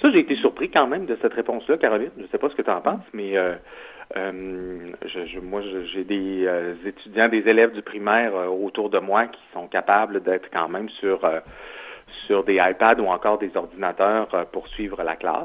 [0.03, 2.11] Ça, j'ai été surpris quand même de cette réponse-là, Caroline.
[2.17, 3.55] Je ne sais pas ce que tu en penses, mais euh,
[4.17, 9.41] euh, je, moi, j'ai des euh, étudiants, des élèves du primaire autour de moi qui
[9.55, 11.21] sont capables d'être quand même sur
[12.27, 15.45] sur des iPads ou encore des ordinateurs pour suivre la classe.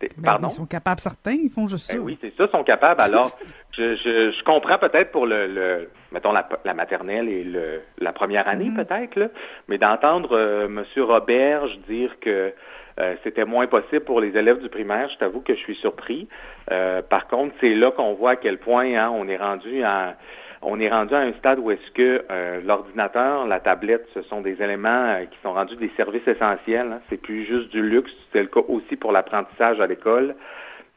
[0.00, 0.48] Ben, Pardon?
[0.48, 2.02] Ils sont capables, certains, ils font juste ben ça.
[2.02, 3.00] oui, c'est ça, ils sont capables.
[3.02, 3.30] Alors,
[3.72, 8.86] je, je, comprends peut-être pour le, mettons, la, maternelle et le, la première année, mm-hmm.
[8.86, 9.30] peut-être,
[9.68, 10.84] mais d'entendre M.
[10.96, 12.52] Roberge dire que
[13.00, 15.08] euh, c'était moins possible pour les élèves du primaire.
[15.08, 16.28] Je t'avoue que je suis surpris.
[16.70, 20.16] Euh, par contre, c'est là qu'on voit à quel point hein, on est rendu à
[20.64, 24.40] on est rendu à un stade où est-ce que euh, l'ordinateur, la tablette, ce sont
[24.40, 26.92] des éléments qui sont rendus des services essentiels.
[26.92, 27.00] Hein.
[27.08, 28.12] C'est plus juste du luxe.
[28.32, 30.34] C'est le cas aussi pour l'apprentissage à l'école.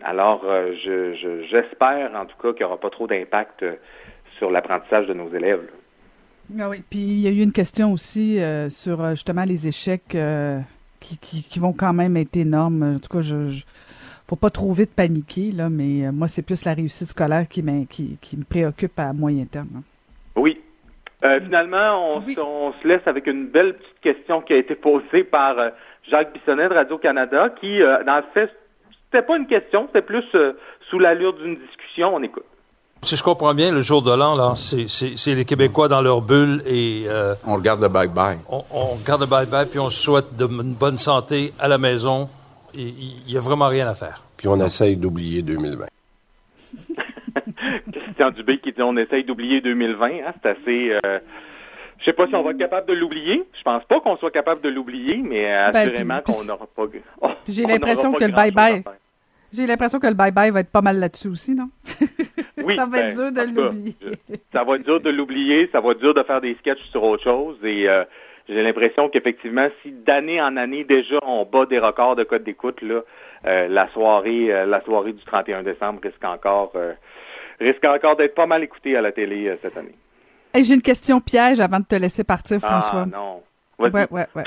[0.03, 0.45] Alors,
[1.49, 3.65] j'espère en tout cas qu'il n'y aura pas trop d'impact
[4.37, 5.67] sur l'apprentissage de nos élèves.
[6.59, 8.39] Ah oui, puis il y a eu une question aussi
[8.69, 10.15] sur justement les échecs
[10.99, 12.95] qui, vont quand même être énormes.
[12.95, 13.51] En tout cas, je, ne
[14.27, 17.63] faut pas trop vite paniquer, là, mais euh, moi, c'est plus la réussite scolaire qui,
[17.89, 19.69] qui, qui me préoccupe à moyen terme.
[19.77, 19.83] Hein.
[20.35, 20.61] Oui.
[21.23, 25.57] Euh, finalement, on, se laisse avec une belle petite question qui a été posée par
[25.57, 25.69] euh,
[26.07, 28.51] Jacques Bissonnet de Radio-Canada, qui, dans le fait,
[29.05, 30.23] c'était pas une question, c'était plus
[30.89, 32.15] sous l'allure d'une discussion.
[32.15, 32.45] On écoute.
[33.03, 36.61] Si je comprends bien, le jour de l'an, là, c'est les Québécois dans leur bulle
[36.65, 37.05] et...
[37.07, 38.39] Euh, on regarde le bye-bye.
[38.49, 38.61] On,
[38.95, 42.29] regarde le bye-bye, puis on se souhaite de, une bonne santé à la maison.
[42.73, 44.23] Il n'y a vraiment rien à faire.
[44.37, 45.85] Puis on essaye d'oublier 2020.
[47.91, 50.05] Christian Dubé qui dit on essaye d'oublier 2020.
[50.05, 50.99] Hein, c'est assez...
[51.05, 51.19] Euh,
[51.99, 53.43] je sais pas si on va être capable de l'oublier.
[53.57, 56.85] Je pense pas qu'on soit capable de l'oublier, mais ben, assurément qu'on n'aura pas...
[57.47, 58.83] J'ai l'impression que le bye-bye...
[59.53, 61.69] J'ai l'impression que le bye-bye va être pas mal là-dessus aussi, non?
[62.63, 63.95] Oui, ça va être ben, dur de l'oublier.
[64.51, 67.03] Ça va être dur de l'oublier, ça va être dur de faire des sketchs sur
[67.03, 67.57] autre chose.
[67.63, 68.03] Et euh,
[68.49, 72.81] j'ai l'impression qu'effectivement, si d'année en année déjà on bat des records de code d'écoute,
[72.81, 73.01] là,
[73.45, 76.73] euh, la soirée, euh, la soirée du 31 décembre risque encore,
[77.59, 79.95] risque encore d'être pas mal écoutée à la télé cette année.
[80.55, 83.03] j'ai une question piège avant de te laisser partir, ah, François.
[83.03, 83.43] Ah non.
[83.79, 84.43] Oui, oui, oui.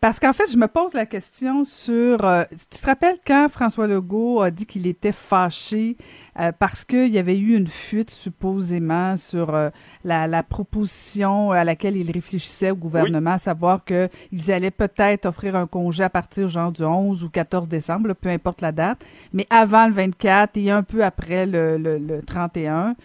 [0.00, 2.24] Parce qu'en fait, je me pose la question sur.
[2.24, 5.96] Euh, tu te rappelles quand François Legault a dit qu'il était fâché
[6.40, 9.70] euh, parce qu'il y avait eu une fuite supposément sur euh,
[10.04, 15.68] la, proposition à laquelle il réfléchissait au gouvernement, à savoir qu'ils allaient peut-être offrir un
[15.68, 19.86] congé à partir genre du 11 ou 14 décembre, peu importe la date, mais avant
[19.86, 22.96] le 24 et un peu après le, le, le 31,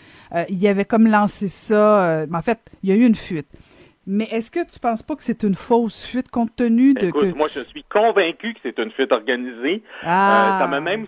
[0.49, 2.25] il y avait comme lancé ça.
[2.31, 3.47] en fait, il y a eu une fuite.
[4.05, 7.35] Mais est-ce que tu penses pas que c'est une fausse fuite compte tenu de Écoute,
[7.35, 9.81] moi je suis convaincu que c'est une fuite organisée.
[10.03, 10.57] Ah.
[10.57, 11.07] Euh, ça m'a même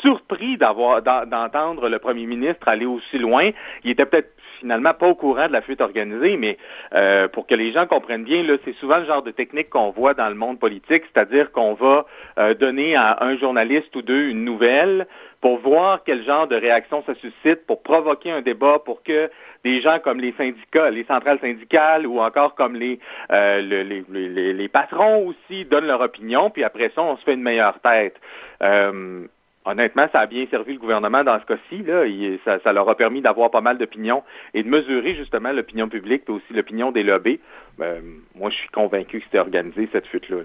[0.00, 3.50] surpris d'avoir d'entendre le premier ministre aller aussi loin.
[3.84, 6.58] Il était peut-être finalement pas au courant de la fuite organisée, mais
[6.94, 10.14] euh, pour que les gens comprennent bien, c'est souvent le genre de technique qu'on voit
[10.14, 12.06] dans le monde politique, c'est-à-dire qu'on va
[12.38, 15.06] euh, donner à un journaliste ou deux une nouvelle
[15.40, 19.30] pour voir quel genre de réaction ça suscite, pour provoquer un débat, pour que
[19.64, 22.98] des gens comme les syndicats, les centrales syndicales ou encore comme les,
[23.30, 27.34] euh, les, les, les, patrons aussi donnent leur opinion, puis après ça, on se fait
[27.34, 28.16] une meilleure tête.
[28.62, 29.26] Euh,
[29.64, 31.82] honnêtement, ça a bien servi le gouvernement dans ce cas-ci.
[31.82, 32.04] Là.
[32.44, 34.22] ça, ça, leur a permis d'avoir pas mal d'opinions
[34.54, 37.40] et de mesurer justement l'opinion publique, et aussi l'opinion des lobbies.
[37.80, 38.00] Euh,
[38.34, 40.38] moi, je suis convaincu que c'était organisé, cette fuite-là.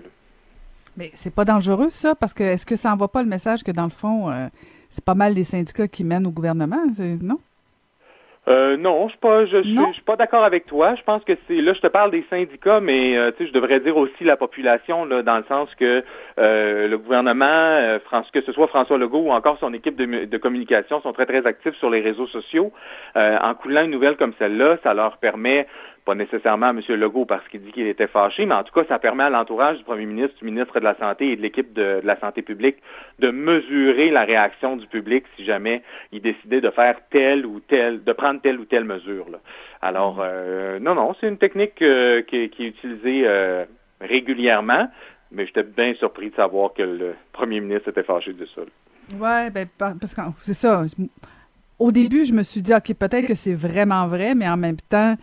[0.97, 3.72] Mais c'est pas dangereux, ça, parce que est-ce que ça envoie pas le message que,
[3.72, 4.32] dans le fond,
[4.89, 6.86] c'est pas mal les syndicats qui mènent au gouvernement,
[7.22, 7.39] non?
[8.48, 10.96] Euh, non, je suis pas, je, je, je suis pas d'accord avec toi.
[10.96, 13.54] Je pense que c'est là, je te parle des syndicats, mais euh, tu sais, je
[13.54, 16.04] devrais dire aussi la population là, dans le sens que
[16.38, 20.26] euh, le gouvernement, euh, France, que ce soit François Legault ou encore son équipe de,
[20.26, 22.72] de communication, sont très très actifs sur les réseaux sociaux.
[23.16, 25.68] Euh, en coulant une nouvelle comme celle-là, ça leur permet
[26.06, 26.82] pas nécessairement à M.
[26.88, 29.80] Legault parce qu'il dit qu'il était fâché, mais en tout cas, ça permet à l'entourage
[29.80, 32.43] du premier ministre, du ministre de la Santé et de l'équipe de, de, la santé
[32.43, 32.78] publique
[33.20, 35.82] de mesurer la réaction du public si jamais
[36.12, 39.30] il décidait de faire telle ou telle, de prendre telle ou telle mesure.
[39.32, 39.39] Là.
[39.82, 43.66] Alors, euh, non, non, c'est une technique euh, qui, qui, est utilisée euh,
[43.99, 44.88] régulièrement,
[45.32, 48.62] mais j'étais bien surpris de savoir que le premier ministre était fâché de ça.
[49.12, 50.84] Oui, ben, parce que c'est ça.
[51.78, 54.78] Au début, je me suis dit, OK, peut-être que c'est vraiment vrai, mais en même
[54.78, 55.16] temps,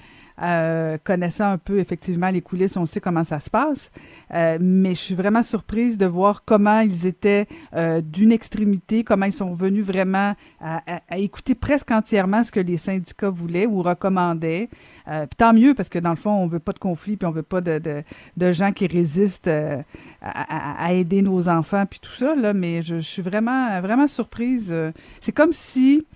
[0.42, 3.92] euh, connaissant un peu effectivement les coulisses, on sait comment ça se passe.
[4.34, 9.26] Euh, mais je suis vraiment surprise de voir comment ils étaient euh, d'une extrémité, comment
[9.26, 10.82] ils sont venus vraiment à,
[11.16, 14.68] écouter presque entièrement ce que les syndicats voulaient ou recommandaient.
[15.06, 17.30] Puis tant mieux parce que dans le fond, on veut pas de conflit puis on
[17.32, 18.02] veut pas de,
[18.36, 22.52] de, gens qui résistent à, à, aider nos enfants puis tout ça là.
[22.52, 24.74] Mais je, je suis vraiment vraiment surprise.
[25.20, 26.06] C'est comme si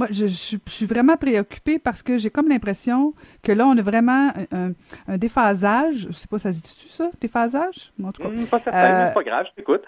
[0.00, 3.76] moi, je, je, je, suis vraiment préoccupée parce que j'ai comme l'impression que là, on
[3.76, 4.72] a vraiment un,
[5.06, 6.06] un, déphasage.
[6.08, 7.10] Je sais pas, ça se dit-tu, ça?
[7.20, 7.92] Déphasage?
[8.02, 8.30] En tout cas.
[8.30, 9.82] Mmh, pas certain, euh, pas grave, je t'écoute.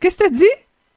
[0.00, 0.44] Qu'est-ce que tu dit?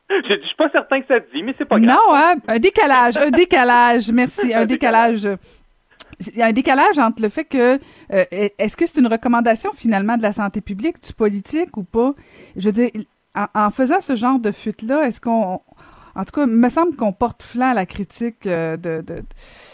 [0.09, 1.97] Je, je suis pas certain que ça te dit, mais c'est pas grave.
[1.97, 2.35] Non, hein?
[2.47, 5.27] Un décalage, un décalage, merci, un décalage.
[6.31, 7.77] Il y a un décalage entre le fait que
[8.13, 8.23] euh,
[8.57, 12.13] est-ce que c'est une recommandation finalement de la santé publique, du politique ou pas?
[12.55, 12.89] Je veux dire,
[13.35, 15.59] en, en faisant ce genre de fuite-là, est-ce qu'on
[16.15, 19.15] en tout cas, il me semble qu'on porte flanc à la critique euh, de, de,
[19.15, 19.23] de,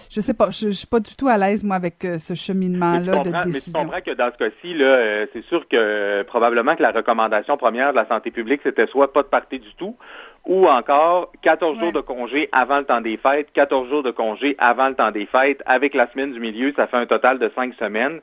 [0.10, 2.34] Je sais pas, je, je suis pas du tout à l'aise, moi, avec euh, ce
[2.34, 3.52] cheminement-là de décision.
[3.52, 6.92] Mais tu comprends que dans ce cas-ci, là, euh, c'est sûr que probablement que la
[6.92, 9.98] recommandation première de la santé publique, c'était soit pas de partir du tout,
[10.46, 11.84] ou encore 14 ouais.
[11.84, 15.12] jours de congé avant le temps des fêtes, 14 jours de congé avant le temps
[15.12, 18.22] des fêtes, avec la semaine du milieu, ça fait un total de 5 semaines.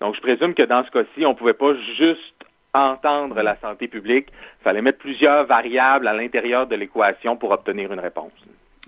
[0.00, 2.34] Donc, je présume que dans ce cas-ci, on pouvait pas juste
[2.74, 4.28] entendre la santé publique.
[4.60, 8.32] Il fallait mettre plusieurs variables à l'intérieur de l'équation pour obtenir une réponse.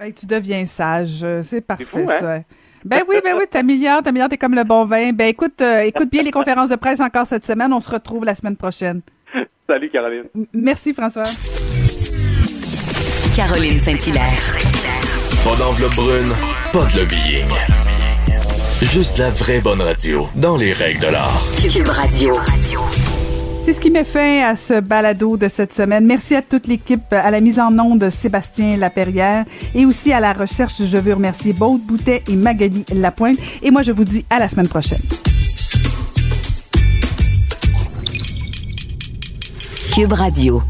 [0.01, 1.25] Hey, tu deviens sage.
[1.43, 2.19] C'est parfait, fou, hein?
[2.21, 2.39] ça.
[2.85, 5.13] Ben oui, ben oui, t'améliores, t'améliores, t'es comme le bon vin.
[5.13, 7.73] Ben écoute, euh, écoute bien les conférences de presse encore cette semaine.
[7.73, 9.01] On se retrouve la semaine prochaine.
[9.67, 10.25] Salut, Caroline.
[10.53, 11.23] Merci, François.
[13.35, 14.59] Caroline Saint-Hilaire.
[15.45, 16.33] Pas d'enveloppe brune,
[16.73, 17.49] pas de lobbying.
[18.83, 21.43] Juste la vraie bonne radio, dans les règles de l'art.
[21.73, 22.35] Cube Radio.
[23.65, 26.05] C'est ce qui met fin à ce balado de cette semaine.
[26.05, 30.35] Merci à toute l'équipe, à la mise en onde Sébastien Laperrière et aussi à la
[30.35, 30.85] recherche.
[30.85, 33.39] Je veux remercier Baud Boutet et Magali Lapointe.
[33.63, 35.01] Et moi, je vous dis à la semaine prochaine.
[39.95, 40.63] Cube Radio.